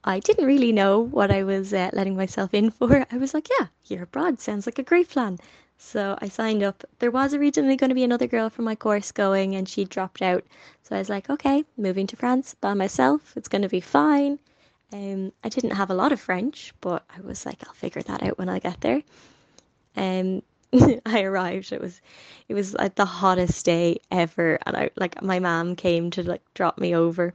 I 0.04 0.20
didn't 0.20 0.46
really 0.46 0.72
know 0.72 1.00
what 1.00 1.30
I 1.30 1.42
was 1.44 1.72
uh, 1.72 1.90
letting 1.92 2.16
myself 2.16 2.54
in 2.54 2.70
for. 2.70 3.06
I 3.12 3.16
was 3.16 3.34
like, 3.34 3.48
yeah, 3.58 3.66
year 3.86 4.02
abroad 4.02 4.40
sounds 4.40 4.66
like 4.66 4.78
a 4.78 4.82
great 4.82 5.08
plan. 5.08 5.38
So 5.76 6.18
I 6.20 6.28
signed 6.28 6.62
up. 6.62 6.84
There 6.98 7.10
was 7.10 7.34
originally 7.34 7.76
going 7.76 7.90
to 7.90 7.94
be 7.94 8.04
another 8.04 8.26
girl 8.26 8.50
from 8.50 8.64
my 8.64 8.74
course 8.74 9.12
going, 9.12 9.54
and 9.54 9.68
she 9.68 9.84
dropped 9.84 10.22
out. 10.22 10.44
So 10.82 10.96
I 10.96 10.98
was 10.98 11.08
like, 11.08 11.30
okay, 11.30 11.64
moving 11.76 12.06
to 12.08 12.16
France 12.16 12.54
by 12.60 12.74
myself. 12.74 13.36
It's 13.36 13.48
going 13.48 13.62
to 13.62 13.68
be 13.68 13.80
fine. 13.80 14.38
Um, 14.92 15.32
I 15.44 15.50
didn't 15.50 15.72
have 15.72 15.90
a 15.90 15.94
lot 15.94 16.12
of 16.12 16.20
French, 16.20 16.72
but 16.80 17.04
I 17.14 17.20
was 17.20 17.44
like, 17.44 17.62
I'll 17.66 17.74
figure 17.74 18.02
that 18.02 18.22
out 18.22 18.38
when 18.38 18.48
I 18.48 18.58
get 18.58 18.80
there. 18.80 19.02
Um, 19.96 20.42
I 21.06 21.22
arrived. 21.22 21.72
It 21.72 21.80
was, 21.80 22.00
it 22.48 22.54
was 22.54 22.72
like 22.72 22.94
the 22.94 23.04
hottest 23.04 23.66
day 23.66 24.00
ever, 24.10 24.58
and 24.64 24.76
I 24.76 24.90
like 24.96 25.20
my 25.22 25.38
mom 25.40 25.76
came 25.76 26.10
to 26.12 26.22
like 26.22 26.42
drop 26.54 26.78
me 26.78 26.94
over, 26.94 27.34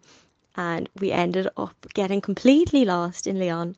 and 0.55 0.89
we 0.99 1.11
ended 1.11 1.47
up 1.55 1.75
getting 1.93 2.21
completely 2.21 2.85
lost 2.85 3.27
in 3.27 3.39
Lyon, 3.39 3.75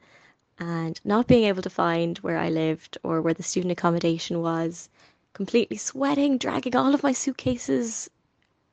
and 0.58 1.00
not 1.04 1.28
being 1.28 1.44
able 1.44 1.62
to 1.62 1.70
find 1.70 2.18
where 2.20 2.38
I 2.38 2.50
lived 2.50 2.98
or 3.04 3.22
where 3.22 3.34
the 3.34 3.44
student 3.44 3.74
accommodation 3.74 4.42
was. 4.42 4.90
Completely 5.34 5.76
sweating, 5.76 6.38
dragging 6.38 6.78
all 6.78 6.94
of 6.94 7.04
my 7.04 7.12
suitcases 7.12 8.10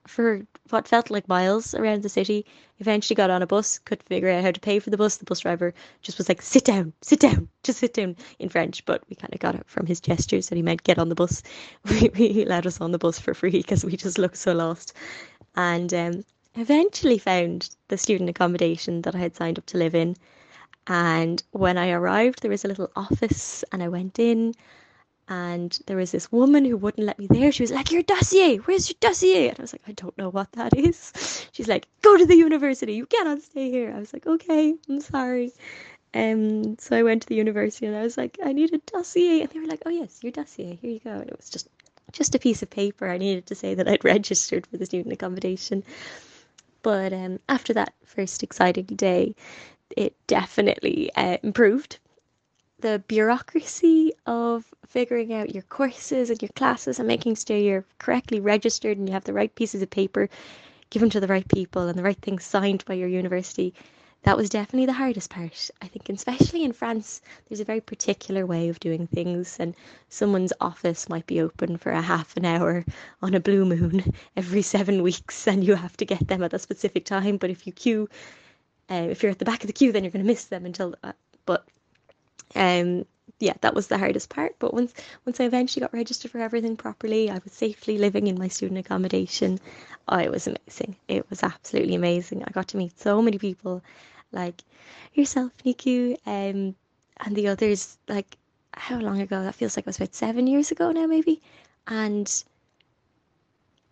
for 0.07 0.47
what 0.71 0.89
felt 0.89 1.11
like 1.11 1.29
miles 1.29 1.75
around 1.75 2.03
the 2.03 2.09
city. 2.09 2.45
Eventually 2.81 3.15
got 3.15 3.31
on 3.31 3.43
a 3.43 3.47
bus, 3.47 3.79
couldn't 3.79 4.07
figure 4.07 4.29
out 4.29 4.43
how 4.43 4.51
to 4.51 4.61
pay 4.61 4.79
for 4.79 4.91
the 4.91 4.97
bus. 4.97 5.17
The 5.17 5.25
bus 5.25 5.41
driver 5.41 5.73
just 6.03 6.19
was 6.19 6.29
like, 6.29 6.43
sit 6.43 6.65
down, 6.65 6.93
sit 7.01 7.21
down, 7.21 7.49
just 7.63 7.79
sit 7.79 7.95
down 7.95 8.17
in 8.39 8.49
French. 8.49 8.85
But 8.85 9.03
we 9.09 9.17
kind 9.17 9.33
of 9.33 9.41
got 9.41 9.55
it 9.55 9.65
from 9.67 9.87
his 9.87 10.01
gestures 10.01 10.49
that 10.49 10.57
he 10.57 10.63
meant 10.63 10.83
get 10.83 10.99
on 10.99 11.09
the 11.09 11.15
bus. 11.15 11.43
We, 11.85 12.11
we 12.19 12.45
let 12.45 12.67
us 12.67 12.81
on 12.81 12.93
the 12.93 12.99
bus 12.99 13.19
for 13.19 13.35
free 13.35 13.51
because 13.51 13.85
we 13.85 13.97
just 13.97 14.19
looked 14.19 14.39
so 14.39 14.53
lost. 14.53 14.93
And 15.55 15.93
um, 15.95 16.25
eventually 16.55 17.19
found 17.19 17.71
the 17.89 17.99
student 17.99 18.31
accommodation 18.31 19.03
that 19.03 19.15
I 19.15 19.19
had 19.19 19.37
signed 19.37 19.59
up 19.59 19.67
to 19.67 19.79
live 19.79 19.95
in. 19.95 20.17
And 20.87 21.43
when 21.53 21.79
I 21.79 21.91
arrived, 21.91 22.43
there 22.43 22.51
was 22.51 22.65
a 22.65 22.69
little 22.69 22.91
office, 22.97 23.65
and 23.71 23.83
I 23.83 23.89
went 23.89 24.19
in 24.19 24.55
and 25.33 25.79
there 25.87 25.97
was 25.97 26.11
this 26.12 26.31
woman 26.31 26.62
who 26.67 26.77
wouldn't 26.77 27.07
let 27.07 27.19
me 27.19 27.27
there. 27.27 27.51
She 27.53 27.62
was 27.62 27.71
like, 27.71 27.91
Your 27.91 28.03
dossier, 28.03 28.59
where's 28.59 28.91
your 28.91 28.99
dossier? 29.01 29.49
And 29.49 29.59
I 29.59 29.62
was 29.62 29.73
like, 29.73 29.89
I 29.89 29.93
don't 29.93 30.17
know 30.19 30.29
what 30.29 30.53
that 30.53 30.77
is. 30.77 31.49
She's 31.53 31.69
like, 31.69 31.87
Go 32.03 32.19
to 32.19 32.27
the 32.27 32.37
university, 32.37 32.93
you 32.95 33.07
cannot 33.07 33.41
stay 33.41 33.71
here. 33.71 33.93
I 33.97 33.99
was 33.99 34.12
like, 34.12 34.27
Okay, 34.27 34.75
I'm 34.89 35.01
sorry. 35.01 35.53
Um, 36.12 36.77
so 36.79 36.95
I 36.95 37.03
went 37.03 37.23
to 37.23 37.29
the 37.29 37.35
university 37.35 37.87
and 37.87 37.97
I 37.97 38.03
was 38.03 38.19
like, 38.19 38.37
I 38.45 38.53
need 38.53 38.75
a 38.75 38.79
dossier. 38.79 39.41
And 39.41 39.49
they 39.49 39.61
were 39.61 39.67
like, 39.67 39.83
Oh, 39.87 39.91
yes, 39.91 40.19
your 40.23 40.33
dossier, 40.33 40.79
here 40.83 40.91
you 40.91 41.01
go. 41.01 41.12
And 41.12 41.31
it 41.31 41.37
was 41.37 41.49
just 41.49 41.69
just 42.12 42.35
a 42.35 42.39
piece 42.39 42.62
of 42.62 42.69
paper. 42.69 43.09
I 43.09 43.17
needed 43.17 43.47
to 43.47 43.55
say 43.55 43.73
that 43.75 43.89
I'd 43.89 44.05
registered 44.17 44.67
for 44.67 44.77
the 44.77 44.85
student 44.85 45.15
accommodation. 45.15 45.83
But 46.83 47.15
um, 47.15 47.39
after 47.49 47.73
that 47.73 47.95
first 48.05 48.43
exciting 48.43 48.85
day, 48.85 49.35
it 49.97 50.15
definitely 50.27 51.11
uh, 51.15 51.39
improved. 51.43 51.99
The 52.83 53.03
bureaucracy 53.09 54.12
of 54.27 54.73
figuring 54.87 55.33
out 55.33 55.55
your 55.55 55.65
courses 55.65 56.31
and 56.31 56.41
your 56.41 56.51
classes 56.51 56.99
and 56.99 57.09
making 57.09 57.35
sure 57.37 57.57
you're 57.57 57.87
correctly 57.99 58.39
registered 58.39 58.99
and 58.99 59.09
you 59.09 59.15
have 59.15 59.25
the 59.25 59.33
right 59.33 59.55
pieces 59.55 59.83
of 59.83 59.91
paper 59.91 60.29
given 60.91 61.11
to 61.11 61.21
the 61.21 61.27
right 61.27 61.49
people 61.49 61.89
and 61.89 61.99
the 61.99 62.03
right 62.03 62.21
things 62.21 62.45
signed 62.45 62.85
by 62.85 62.95
your 62.95 63.09
university 63.09 63.75
that 64.25 64.37
was 64.37 64.51
definitely 64.51 64.87
the 64.87 64.93
hardest 64.93 65.31
part. 65.31 65.71
I 65.81 65.89
think, 65.89 66.09
especially 66.09 66.62
in 66.62 66.73
France, 66.73 67.21
there's 67.49 67.61
a 67.61 67.65
very 67.65 67.81
particular 67.81 68.47
way 68.47 68.69
of 68.69 68.79
doing 68.79 69.09
things, 69.09 69.57
and 69.59 69.75
someone's 70.09 70.53
office 70.61 71.09
might 71.09 71.27
be 71.27 71.41
open 71.41 71.77
for 71.77 71.91
a 71.91 72.01
half 72.01 72.37
an 72.37 72.45
hour 72.45 72.85
on 73.21 73.35
a 73.35 73.41
blue 73.41 73.65
moon 73.65 74.15
every 74.37 74.62
seven 74.62 75.03
weeks, 75.03 75.49
and 75.49 75.65
you 75.65 75.75
have 75.75 75.97
to 75.97 76.05
get 76.05 76.29
them 76.29 76.43
at 76.45 76.55
a 76.55 76.59
specific 76.59 77.05
time. 77.05 77.37
But 77.37 77.51
if 77.51 77.67
you 77.67 77.73
queue, 77.73 78.09
uh, 78.89 79.07
if 79.11 79.23
you're 79.23 79.33
at 79.33 79.41
the 79.41 79.45
back 79.45 79.65
of 79.65 79.67
the 79.67 79.73
queue, 79.73 79.91
then 79.91 80.05
you're 80.05 80.12
going 80.12 80.25
to 80.25 80.33
miss 80.33 80.45
them 80.45 80.67
until. 80.67 80.95
Uh, 81.03 81.12
but 81.45 81.67
um, 82.55 83.07
yeah, 83.39 83.55
that 83.61 83.75
was 83.75 83.89
the 83.89 83.99
hardest 83.99 84.29
part. 84.31 84.57
But 84.59 84.73
once 84.75 84.95
once 85.27 85.41
I 85.41 85.45
eventually 85.45 85.81
got 85.83 85.93
registered 85.93 86.31
for 86.31 86.39
everything 86.39 86.77
properly, 86.77 87.31
I 87.31 87.41
was 87.43 87.53
safely 87.53 87.99
living 87.99 88.27
in 88.29 88.39
my 88.39 88.49
student 88.49 88.79
accommodation. 88.79 89.59
Oh, 90.09 90.19
it 90.19 90.31
was 90.31 90.47
amazing. 90.47 90.97
It 91.09 91.29
was 91.31 91.43
absolutely 91.43 91.95
amazing. 91.95 92.45
I 92.45 92.51
got 92.51 92.69
to 92.69 92.77
meet 92.77 92.99
so 92.99 93.21
many 93.23 93.39
people 93.39 93.83
like 94.33 94.63
yourself, 95.15 95.53
Niku, 95.65 96.17
um, 96.27 96.75
and 97.19 97.37
the 97.37 97.49
others. 97.49 97.99
Like 98.09 98.37
how 98.75 98.99
long 98.99 99.21
ago? 99.21 99.43
That 99.43 99.55
feels 99.55 99.77
like 99.77 99.85
it 99.85 99.89
was 99.89 99.97
about 99.97 100.15
seven 100.15 100.47
years 100.47 100.71
ago 100.71 100.93
now, 100.93 101.07
maybe. 101.07 101.41
And 101.87 102.31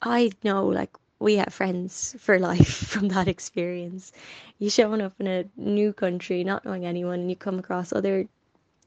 I 0.03 0.31
know, 0.45 0.67
like 0.67 0.97
we 1.19 1.37
have 1.37 1.53
friends 1.53 2.15
for 2.19 2.39
life 2.39 2.69
from 2.93 3.09
that 3.09 3.29
experience. 3.29 4.13
You 4.59 4.71
showing 4.71 5.01
up 5.01 5.15
in 5.21 5.27
a 5.27 5.45
new 5.57 5.93
country, 5.93 6.45
not 6.45 6.65
knowing 6.65 6.87
anyone, 6.87 7.21
and 7.21 7.31
you 7.31 7.37
come 7.37 7.59
across 7.59 7.93
other 7.93 8.29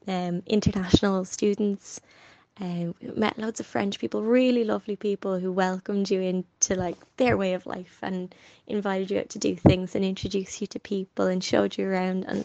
um, 0.06 0.42
international 0.46 1.24
students 1.24 2.00
um, 2.60 2.94
met 3.16 3.38
loads 3.38 3.60
of 3.60 3.66
French 3.66 3.98
people, 3.98 4.22
really 4.22 4.64
lovely 4.64 4.96
people 4.96 5.38
who 5.38 5.50
welcomed 5.50 6.10
you 6.10 6.20
into 6.20 6.74
like 6.76 6.96
their 7.16 7.36
way 7.36 7.54
of 7.54 7.66
life 7.66 7.98
and 8.02 8.34
invited 8.66 9.10
you 9.10 9.18
out 9.18 9.28
to 9.30 9.38
do 9.38 9.56
things 9.56 9.94
and 9.94 10.04
introduced 10.04 10.60
you 10.60 10.66
to 10.68 10.78
people 10.78 11.26
and 11.26 11.42
showed 11.42 11.76
you 11.76 11.88
around 11.88 12.24
and 12.24 12.44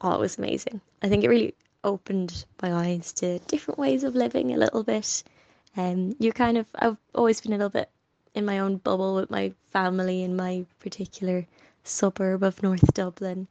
oh, 0.00 0.14
it 0.14 0.20
was 0.20 0.38
amazing. 0.38 0.80
I 1.02 1.08
think 1.08 1.22
it 1.22 1.28
really 1.28 1.54
opened 1.84 2.44
my 2.60 2.72
eyes 2.72 3.12
to 3.14 3.38
different 3.40 3.78
ways 3.78 4.02
of 4.02 4.14
living 4.14 4.52
a 4.52 4.58
little 4.58 4.82
bit. 4.82 5.22
Um, 5.76 6.16
you're 6.18 6.32
kind 6.32 6.58
of 6.58 6.66
I've 6.74 6.96
always 7.14 7.40
been 7.40 7.52
a 7.52 7.56
little 7.56 7.70
bit 7.70 7.88
in 8.34 8.44
my 8.44 8.58
own 8.58 8.78
bubble 8.78 9.14
with 9.14 9.30
my 9.30 9.52
family 9.70 10.22
in 10.22 10.34
my 10.34 10.64
particular 10.80 11.46
suburb 11.84 12.42
of 12.42 12.62
North 12.62 12.92
Dublin, 12.94 13.46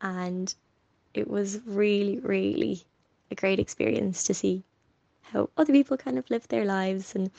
and 0.00 0.54
it 1.14 1.28
was 1.28 1.60
really, 1.66 2.18
really 2.18 2.84
a 3.30 3.34
great 3.34 3.58
experience 3.58 4.24
to 4.24 4.34
see 4.34 4.64
how 5.22 5.48
other 5.56 5.72
people 5.72 5.96
kind 5.96 6.18
of 6.18 6.28
live 6.30 6.46
their 6.48 6.64
lives 6.64 7.14
and 7.14 7.30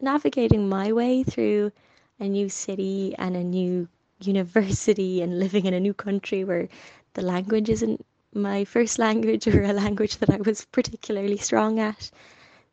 navigating 0.00 0.68
my 0.68 0.92
way 0.92 1.22
through 1.22 1.72
a 2.20 2.28
new 2.28 2.48
city 2.48 3.14
and 3.18 3.36
a 3.36 3.42
new 3.44 3.88
university 4.20 5.20
and 5.22 5.38
living 5.38 5.66
in 5.66 5.74
a 5.74 5.80
new 5.80 5.94
country 5.94 6.44
where 6.44 6.68
the 7.14 7.22
language 7.22 7.68
isn't 7.68 8.04
my 8.32 8.64
first 8.64 8.98
language 8.98 9.46
or 9.46 9.62
a 9.62 9.72
language 9.84 10.18
that 10.18 10.30
I 10.30 10.36
was 10.36 10.64
particularly 10.66 11.36
strong 11.38 11.78
at. 11.80 12.10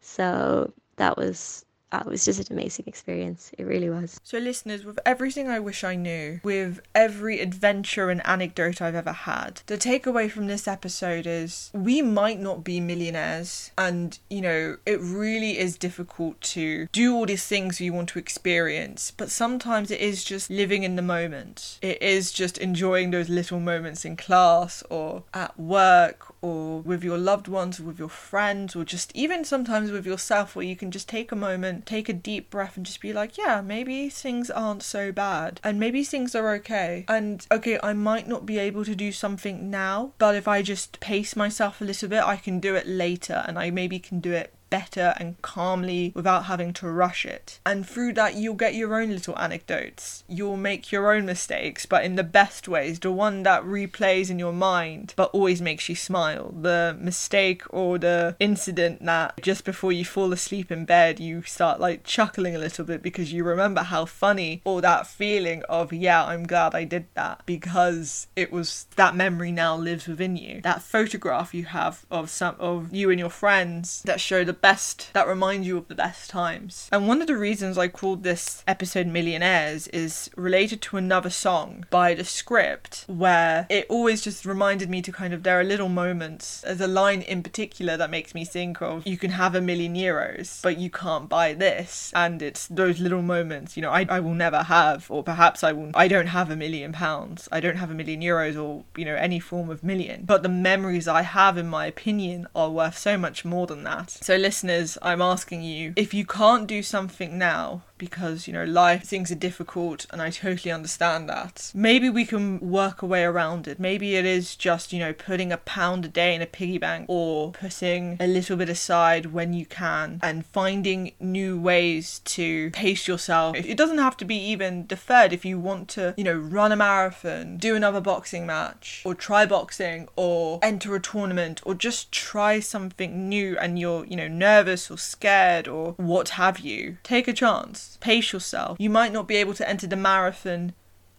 So 0.01 0.74
that 0.98 1.17
was 1.17 1.65
it 2.00 2.05
was 2.05 2.25
just 2.25 2.50
an 2.50 2.57
amazing 2.57 2.86
experience. 2.88 3.51
It 3.57 3.63
really 3.63 3.89
was. 3.89 4.19
So, 4.24 4.38
listeners, 4.38 4.86
with 4.86 5.00
everything 5.05 5.48
I 5.48 5.60
wish 5.60 5.83
I 5.83 5.95
knew, 5.95 6.39
with 6.43 6.81
every 6.95 7.39
adventure 7.39 8.10
and 8.10 8.25
anecdote 8.25 8.81
I've 8.81 8.95
ever 8.95 9.12
had, 9.12 9.62
the 9.67 9.77
takeaway 9.77 10.29
from 10.31 10.48
this 10.48 10.67
episode 10.67 11.27
is 11.27 11.69
we 11.74 12.01
might 12.01 12.39
not 12.39 12.63
be 12.63 12.79
millionaires, 12.79 13.71
and 13.77 14.17
you 14.29 14.41
know, 14.41 14.77
it 14.86 15.00
really 15.01 15.60
is 15.60 15.77
difficult 15.77 16.39
to 16.41 16.88
do 16.91 17.15
all 17.15 17.25
these 17.25 17.45
things 17.45 17.81
you 17.81 17.93
want 17.93 18.10
to 18.10 18.19
experience, 18.19 19.12
but 19.12 19.29
sometimes 19.29 19.91
it 19.91 20.00
is 20.00 20.24
just 20.24 20.50
living 20.50 20.83
in 20.83 20.95
the 20.95 21.01
moment. 21.01 21.79
It 21.81 22.01
is 22.01 22.31
just 22.31 22.57
enjoying 22.57 23.12
those 23.12 23.29
little 23.29 23.60
moments 23.60 24.05
in 24.05 24.15
class 24.15 24.83
or 24.89 25.24
at 25.33 25.60
work 25.60 26.30
or 26.41 26.81
with 26.81 27.03
your 27.03 27.17
loved 27.17 27.48
ones 27.48 27.79
or 27.79 27.83
with 27.83 28.00
your 28.00 28.10
friends 28.10 28.75
or 28.75 28.83
just 28.83 29.12
even 29.15 29.43
sometimes 29.43 29.91
with 29.91 30.05
yourself 30.05 30.55
where 30.55 30.65
you 30.65 30.75
can 30.75 30.91
just 30.91 31.07
take 31.07 31.31
a 31.31 31.36
moment, 31.36 31.86
take 31.86 32.10
a 32.10 32.13
deep 32.13 32.50
breath 32.50 32.77
and 32.77 32.86
just 32.86 33.01
be 33.01 33.13
like, 33.13 33.38
yeah, 33.38 33.62
maybe 33.62 34.10
things 34.10 34.50
aren't 34.50 34.83
so 34.83 35.12
bad 35.12 35.60
and 35.63 35.79
maybe 35.79 36.03
things 36.03 36.36
are 36.36 36.53
okay. 36.55 37.05
And 37.07 37.45
okay, 37.51 37.79
I 37.83 37.93
might 37.93 38.27
not 38.27 38.46
be 38.46 38.57
able 38.57 38.85
to 38.85 38.96
do 38.96 39.11
something 39.11 39.70
now, 39.70 40.13
but 40.18 40.35
if 40.35 40.48
I 40.48 40.61
just 40.61 41.00
pace 41.00 41.35
myself 41.35 41.81
a 41.81 41.85
little 41.85 42.09
bit, 42.09 42.24
I 42.24 42.37
can 42.37 42.59
do 42.59 42.75
it 42.75 42.87
later 42.87 43.44
and 43.48 43.59
I 43.59 43.70
maybe 43.70 44.00
can 44.00 44.20
do 44.20 44.31
it 44.31 44.53
better 44.72 45.14
and 45.18 45.40
calmly 45.44 46.12
without 46.16 46.46
having 46.46 46.74
to 46.74 46.90
rush 46.90 47.25
it. 47.25 47.60
And 47.64 47.88
through 47.88 48.14
that, 48.14 48.34
you'll 48.34 48.55
get 48.55 48.74
your 48.74 49.00
own 49.00 49.12
little 49.12 49.38
anecdotes. 49.38 50.24
You'll 50.27 50.57
make 50.57 50.92
your 50.92 51.14
own 51.14 51.27
mistakes, 51.27 51.86
but 51.86 52.03
in 52.03 52.16
the 52.16 52.24
best 52.24 52.68
ways, 52.68 53.00
the 53.00 53.12
one 53.12 53.44
that 53.44 53.64
replays 53.64 54.31
in 54.31 54.40
your 54.40 54.53
mind 54.53 55.14
but 55.16 55.29
always 55.34 55.62
makes 55.62 55.90
you 55.90 55.96
smile. 55.96 56.55
The 56.60 56.98
mistake 57.00 57.62
or 57.70 58.00
the 58.00 58.36
incident 58.40 59.05
that 59.05 59.40
just 59.42 59.66
before 59.66 59.92
you 59.92 60.05
fall 60.05 60.34
asleep 60.34 60.72
in 60.72 60.86
bed, 60.86 61.20
you 61.20 61.44
start 61.44 61.79
like 61.79 62.03
chuckling 62.03 62.55
a 62.55 62.60
little 62.60 62.86
bit 62.86 63.03
because 63.03 63.34
you 63.34 63.44
remember 63.44 63.84
how 63.84 64.05
funny 64.05 64.62
or 64.64 64.81
that 64.81 65.05
feeling 65.05 65.64
of, 65.68 65.92
yeah, 65.92 66.24
I'm 66.24 66.48
glad 66.48 66.74
I 66.74 66.86
did 66.86 67.07
that 67.16 67.42
because 67.46 68.27
it 68.38 68.51
was 68.51 68.88
that 68.96 69.16
memory 69.16 69.51
now 69.51 69.75
lives 69.75 70.07
within 70.07 70.38
you. 70.38 70.62
That 70.62 70.81
photograph 70.81 71.53
you 71.53 71.66
have 71.66 72.05
of 72.10 72.29
some 72.29 72.55
of 72.57 72.96
you 72.96 73.10
and 73.10 73.20
your 73.20 73.29
friends 73.29 74.01
that 74.05 74.22
show 74.22 74.46
the 74.46 74.53
best 74.61 75.11
that 75.13 75.27
remind 75.27 75.65
you 75.65 75.77
of 75.77 75.87
the 75.87 75.95
best 75.95 76.29
times. 76.29 76.87
And 76.91 77.07
one 77.07 77.21
of 77.21 77.27
the 77.27 77.37
reasons 77.37 77.77
I 77.77 77.87
called 77.87 78.24
this 78.24 78.63
episode 78.67 79.07
Millionaires 79.07 79.87
is 79.87 80.29
related 80.35 80.81
to 80.83 80.97
another 80.97 81.29
song 81.29 81.85
by 81.89 82.13
the 82.13 82.24
script 82.24 83.05
where 83.07 83.65
it 83.69 83.85
always 83.89 84.21
just 84.21 84.45
reminded 84.45 84.89
me 84.89 85.01
to 85.01 85.11
kind 85.11 85.33
of 85.33 85.43
there 85.43 85.59
are 85.59 85.63
little 85.63 85.89
moments. 85.89 86.61
There's 86.61 86.81
a 86.81 86.87
line 86.87 87.21
in 87.21 87.43
particular 87.43 87.97
that 87.97 88.09
makes 88.09 88.33
me 88.33 88.45
think 88.45 88.81
of 88.81 89.05
you 89.05 89.17
can 89.17 89.31
have 89.31 89.55
a 89.55 89.61
million 89.61 89.95
euros, 89.95 90.61
but 90.61 90.77
you 90.77 90.89
can't 90.89 91.27
buy 91.27 91.53
this. 91.53 92.11
And 92.15 92.41
it's 92.41 92.67
those 92.67 93.00
little 93.00 93.21
moments, 93.21 93.75
you 93.75 93.81
know, 93.81 93.91
I, 93.91 94.05
I 94.09 94.19
will 94.19 94.33
never 94.33 94.63
have, 94.63 95.09
or 95.09 95.24
perhaps 95.24 95.63
I 95.63 95.71
will 95.71 95.91
I 95.93 96.07
don't 96.07 96.27
have 96.27 96.50
a 96.50 96.55
million 96.55 96.91
pounds. 96.91 97.50
I 97.51 97.59
don't 97.59 97.77
have 97.77 97.91
a 97.91 97.93
million 97.93 98.21
euros 98.21 98.61
or, 98.61 98.83
you 98.95 99.05
know, 99.05 99.15
any 99.15 99.39
form 99.39 99.69
of 99.69 99.83
million. 99.83 100.24
But 100.25 100.43
the 100.43 100.50
memories 100.50 101.07
I 101.07 101.24
have 101.24 101.57
in 101.57 101.67
my 101.67 101.85
opinion 101.85 102.47
are 102.55 102.69
worth 102.69 102.97
so 102.97 103.17
much 103.17 103.43
more 103.43 103.67
than 103.67 103.83
that. 103.83 104.11
So 104.11 104.37
listeners, 104.51 104.98
I'm 105.01 105.22
asking 105.22 105.64
you 105.64 105.94
if 105.96 106.14
you 106.14 106.25
can't 106.25 106.68
do 106.68 106.83
something 106.83 107.37
now 107.37 107.83
because 108.01 108.48
you 108.48 108.53
know 108.53 108.66
life 108.66 109.03
things 109.03 109.31
are 109.31 109.35
difficult 109.35 110.07
and 110.11 110.22
I 110.22 110.31
totally 110.31 110.72
understand 110.72 111.29
that. 111.29 111.72
Maybe 111.75 112.09
we 112.09 112.25
can 112.25 112.59
work 112.59 113.01
a 113.01 113.05
way 113.05 113.24
around 113.24 113.68
it. 113.68 113.79
Maybe 113.79 114.16
it 114.16 114.25
is 114.25 114.55
just, 114.55 114.92
you 114.92 115.00
know, 115.00 115.14
putting 115.14 115.51
a 115.51 115.57
pound 115.57 116.05
a 116.05 116.07
day 116.07 116.33
in 116.33 116.42
a 116.42 116.46
piggy 116.46 116.77
bank 116.77 117.05
or 117.07 117.51
putting 117.51 118.18
a 118.20 118.27
little 118.27 118.57
bit 118.57 118.70
aside 118.70 119.27
when 119.27 119.53
you 119.53 119.66
can 119.66 120.20
and 120.24 120.46
finding 120.46 121.14
new 121.20 121.59
ways 121.59 122.20
to 122.25 122.72
pace 122.72 123.07
yourself. 123.07 123.55
It 123.55 123.77
doesn't 123.77 124.00
have 124.00 124.18
to 124.18 124.25
be 124.25 124.37
even 124.37 124.87
deferred 124.87 125.31
if 125.31 125.46
you 125.46 125.59
want 125.59 125.87
to, 125.90 126.14
you 126.18 126.24
know, 126.24 126.35
run 126.35 126.72
a 126.72 126.75
marathon, 126.75 127.57
do 127.57 127.75
another 127.75 128.01
boxing 128.01 128.46
match 128.46 129.03
or 129.05 129.14
try 129.14 129.46
boxing 129.46 130.07
or 130.16 130.59
enter 130.64 130.96
a 130.96 131.00
tournament 131.00 131.61
or 131.66 131.75
just 131.75 132.11
try 132.11 132.59
something 132.59 133.29
new 133.29 133.57
and 133.59 133.77
you're, 133.77 134.05
you 134.05 134.16
know, 134.16 134.27
nervous 134.27 134.90
or 134.90 134.98
scared 134.98 135.68
or 135.68 135.94
what 135.98 136.29
have 136.29 136.59
you. 136.59 136.98
Take 137.03 137.27
a 137.27 137.33
chance 137.33 137.90
pace 137.97 138.33
yourself. 138.33 138.77
You 138.79 138.89
might 138.89 139.13
not 139.13 139.27
be 139.27 139.35
able 139.37 139.53
to 139.55 139.67
enter 139.67 139.87
the 139.87 139.95
marathon 139.95 140.73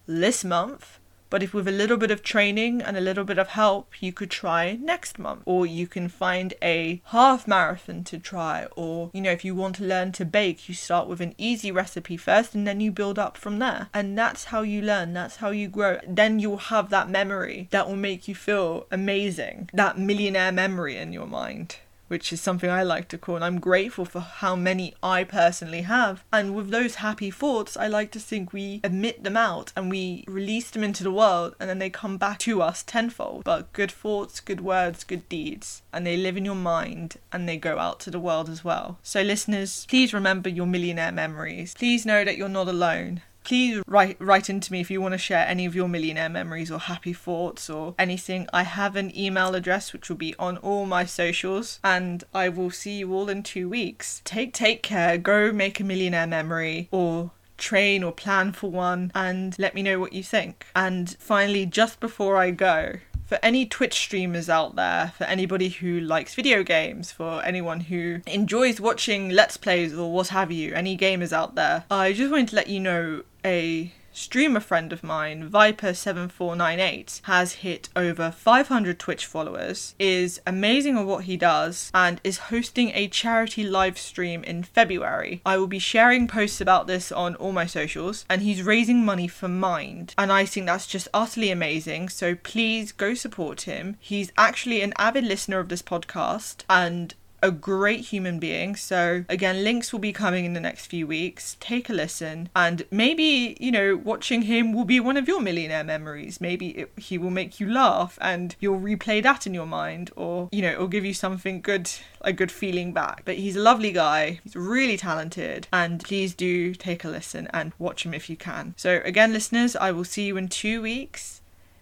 this 0.07 0.43
month, 0.43 0.99
but 1.33 1.41
if 1.41 1.51
with 1.51 1.67
a 1.67 1.71
little 1.71 1.97
bit 1.97 2.11
of 2.11 2.21
training 2.21 2.79
and 2.79 2.95
a 2.95 3.01
little 3.01 3.23
bit 3.23 3.39
of 3.39 3.47
help, 3.47 4.03
you 4.03 4.13
could 4.13 4.29
try 4.29 4.73
next 4.79 5.17
month. 5.17 5.41
Or 5.45 5.65
you 5.65 5.87
can 5.87 6.07
find 6.07 6.53
a 6.61 7.01
half 7.05 7.47
marathon 7.47 8.03
to 8.03 8.19
try. 8.19 8.67
Or, 8.75 9.09
you 9.15 9.21
know, 9.21 9.31
if 9.31 9.43
you 9.43 9.55
want 9.55 9.77
to 9.77 9.83
learn 9.83 10.11
to 10.11 10.25
bake, 10.25 10.69
you 10.69 10.75
start 10.75 11.07
with 11.07 11.21
an 11.21 11.33
easy 11.39 11.71
recipe 11.71 12.17
first 12.17 12.53
and 12.53 12.67
then 12.67 12.79
you 12.81 12.91
build 12.91 13.17
up 13.17 13.35
from 13.35 13.57
there. 13.57 13.89
And 13.95 14.15
that's 14.15 14.43
how 14.45 14.61
you 14.61 14.83
learn, 14.83 15.13
that's 15.13 15.37
how 15.37 15.49
you 15.49 15.69
grow. 15.69 15.97
Then 16.07 16.37
you'll 16.37 16.57
have 16.57 16.91
that 16.91 17.09
memory 17.09 17.67
that 17.71 17.87
will 17.87 17.95
make 17.95 18.27
you 18.27 18.35
feel 18.35 18.85
amazing, 18.91 19.71
that 19.73 19.97
millionaire 19.97 20.51
memory 20.51 20.97
in 20.97 21.13
your 21.13 21.25
mind 21.25 21.77
which 22.13 22.31
is 22.31 22.39
something 22.39 22.69
I 22.69 22.83
like 22.83 23.07
to 23.07 23.17
call, 23.17 23.37
and 23.37 23.43
I'm 23.43 23.59
grateful 23.59 24.05
for 24.05 24.19
how 24.19 24.55
many 24.55 24.93
I 25.01 25.23
personally 25.23 25.81
have. 25.81 26.23
And 26.31 26.53
with 26.53 26.69
those 26.69 27.01
happy 27.07 27.31
thoughts, 27.31 27.75
I 27.75 27.87
like 27.87 28.11
to 28.11 28.19
think 28.19 28.53
we 28.53 28.81
admit 28.83 29.23
them 29.23 29.35
out 29.35 29.73
and 29.75 29.89
we 29.89 30.23
release 30.27 30.69
them 30.69 30.83
into 30.83 31.03
the 31.03 31.11
world, 31.11 31.55
and 31.59 31.67
then 31.67 31.79
they 31.79 31.89
come 31.89 32.17
back 32.17 32.37
to 32.45 32.61
us 32.61 32.83
tenfold. 32.83 33.45
But 33.45 33.73
good 33.73 33.91
thoughts, 33.91 34.41
good 34.41 34.61
words, 34.61 35.03
good 35.03 35.27
deeds, 35.27 35.81
and 35.91 36.05
they 36.05 36.15
live 36.15 36.37
in 36.37 36.45
your 36.45 36.53
mind 36.53 37.15
and 37.31 37.49
they 37.49 37.57
go 37.57 37.79
out 37.79 37.99
to 38.01 38.11
the 38.11 38.19
world 38.19 38.47
as 38.47 38.63
well. 38.63 38.99
So, 39.01 39.23
listeners, 39.23 39.87
please 39.89 40.13
remember 40.13 40.49
your 40.49 40.67
millionaire 40.67 41.11
memories. 41.11 41.73
Please 41.73 42.05
know 42.05 42.23
that 42.23 42.37
you're 42.37 42.47
not 42.47 42.67
alone 42.67 43.23
please 43.43 43.81
write 43.87 44.17
write 44.19 44.49
into 44.49 44.71
me 44.71 44.81
if 44.81 44.89
you 44.89 45.01
want 45.01 45.13
to 45.13 45.17
share 45.17 45.45
any 45.47 45.65
of 45.65 45.75
your 45.75 45.87
millionaire 45.87 46.29
memories 46.29 46.71
or 46.71 46.79
happy 46.79 47.13
thoughts 47.13 47.69
or 47.69 47.95
anything. 47.99 48.47
I 48.53 48.63
have 48.63 48.95
an 48.95 49.15
email 49.17 49.55
address 49.55 49.93
which 49.93 50.09
will 50.09 50.17
be 50.17 50.35
on 50.39 50.57
all 50.57 50.85
my 50.85 51.05
socials, 51.05 51.79
and 51.83 52.23
I 52.33 52.49
will 52.49 52.71
see 52.71 52.99
you 52.99 53.13
all 53.13 53.29
in 53.29 53.43
two 53.43 53.69
weeks. 53.69 54.21
Take 54.25 54.53
take 54.53 54.83
care. 54.83 55.17
Go 55.17 55.51
make 55.51 55.79
a 55.79 55.83
millionaire 55.83 56.27
memory 56.27 56.87
or 56.91 57.31
train 57.57 58.03
or 58.03 58.11
plan 58.11 58.51
for 58.51 58.69
one 58.69 59.11
and 59.15 59.55
let 59.57 59.73
me 59.73 59.81
know 59.81 59.99
what 59.99 60.13
you 60.13 60.23
think. 60.23 60.65
And 60.75 61.15
finally, 61.19 61.65
just 61.65 61.99
before 61.99 62.35
I 62.35 62.51
go, 62.51 62.95
for 63.25 63.39
any 63.41 63.65
Twitch 63.65 63.93
streamers 63.95 64.49
out 64.49 64.75
there, 64.75 65.13
for 65.17 65.23
anybody 65.25 65.69
who 65.69 65.99
likes 65.99 66.35
video 66.35 66.63
games, 66.63 67.11
for 67.11 67.43
anyone 67.43 67.81
who 67.81 68.21
enjoys 68.27 68.79
watching 68.79 69.29
Let's 69.29 69.57
Plays 69.57 69.93
or 69.93 70.11
what 70.11 70.29
have 70.29 70.51
you, 70.51 70.73
any 70.73 70.97
gamers 70.97 71.31
out 71.31 71.55
there, 71.55 71.85
I 71.89 72.13
just 72.13 72.31
wanted 72.31 72.49
to 72.49 72.55
let 72.55 72.67
you 72.67 72.79
know 72.79 73.23
a 73.45 73.91
streamer 74.13 74.59
friend 74.59 74.93
of 74.93 75.03
mine, 75.03 75.49
Viper7498, 75.49 77.21
has 77.23 77.53
hit 77.55 77.89
over 77.95 78.31
500 78.31 78.99
Twitch 78.99 79.25
followers, 79.25 79.95
is 79.99 80.39
amazing 80.47 80.97
at 80.97 81.05
what 81.05 81.25
he 81.25 81.35
does, 81.35 81.91
and 81.93 82.21
is 82.23 82.37
hosting 82.49 82.91
a 82.93 83.07
charity 83.07 83.63
live 83.63 83.97
stream 83.97 84.43
in 84.43 84.63
February. 84.63 85.41
I 85.45 85.57
will 85.57 85.67
be 85.67 85.79
sharing 85.79 86.27
posts 86.27 86.61
about 86.61 86.87
this 86.87 87.11
on 87.11 87.35
all 87.35 87.51
my 87.51 87.65
socials, 87.65 88.25
and 88.29 88.41
he's 88.41 88.63
raising 88.63 89.03
money 89.03 89.27
for 89.27 89.47
Mind, 89.47 90.13
and 90.17 90.31
I 90.31 90.45
think 90.45 90.65
that's 90.67 90.87
just 90.87 91.07
utterly 91.13 91.51
amazing. 91.51 92.09
So 92.09 92.35
please 92.35 92.91
go 92.91 93.13
support 93.13 93.61
him. 93.61 93.97
He's 93.99 94.31
actually 94.37 94.81
an 94.81 94.93
avid 94.97 95.25
listener 95.25 95.59
of 95.59 95.69
this 95.69 95.81
podcast, 95.81 96.63
and 96.69 97.13
a 97.43 97.51
great 97.51 97.99
human 98.05 98.39
being. 98.39 98.75
So, 98.75 99.25
again, 99.27 99.63
links 99.63 99.91
will 99.91 99.99
be 99.99 100.13
coming 100.13 100.45
in 100.45 100.53
the 100.53 100.59
next 100.59 100.87
few 100.87 101.05
weeks. 101.05 101.57
Take 101.59 101.89
a 101.89 101.93
listen, 101.93 102.49
and 102.55 102.83
maybe, 102.89 103.57
you 103.59 103.71
know, 103.71 103.97
watching 103.97 104.43
him 104.43 104.73
will 104.73 104.85
be 104.85 104.99
one 104.99 105.17
of 105.17 105.27
your 105.27 105.41
millionaire 105.41 105.83
memories. 105.83 106.39
Maybe 106.39 106.69
it, 106.69 106.91
he 106.97 107.17
will 107.17 107.29
make 107.29 107.59
you 107.59 107.69
laugh 107.69 108.17
and 108.21 108.55
you'll 108.59 108.79
replay 108.79 109.21
that 109.21 109.45
in 109.45 109.53
your 109.53 109.67
mind, 109.67 110.09
or, 110.15 110.49
you 110.51 110.61
know, 110.61 110.71
it'll 110.71 110.87
give 110.87 111.05
you 111.05 111.13
something 111.13 111.61
good, 111.61 111.91
a 112.21 112.31
good 112.31 112.51
feeling 112.51 112.93
back. 112.93 113.23
But 113.25 113.35
he's 113.35 113.57
a 113.57 113.61
lovely 113.61 113.91
guy, 113.91 114.39
he's 114.43 114.55
really 114.55 114.97
talented, 114.97 115.67
and 115.73 116.03
please 116.03 116.33
do 116.33 116.73
take 116.73 117.03
a 117.03 117.09
listen 117.09 117.49
and 117.53 117.73
watch 117.77 118.05
him 118.05 118.13
if 118.13 118.29
you 118.29 118.37
can. 118.37 118.73
So, 118.77 119.01
again, 119.03 119.33
listeners, 119.33 119.75
I 119.75 119.91
will 119.91 120.05
see 120.05 120.25
you 120.27 120.37
in 120.37 120.47
two 120.47 120.81
weeks. 120.81 121.41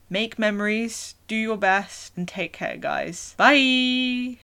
Make 0.10 0.38
memories, 0.38 1.16
do 1.28 1.36
your 1.36 1.58
best, 1.58 2.12
and 2.18 2.28
take 2.28 2.52
care, 2.52 2.76
guys. 2.76 3.34
Bye! 3.38 4.40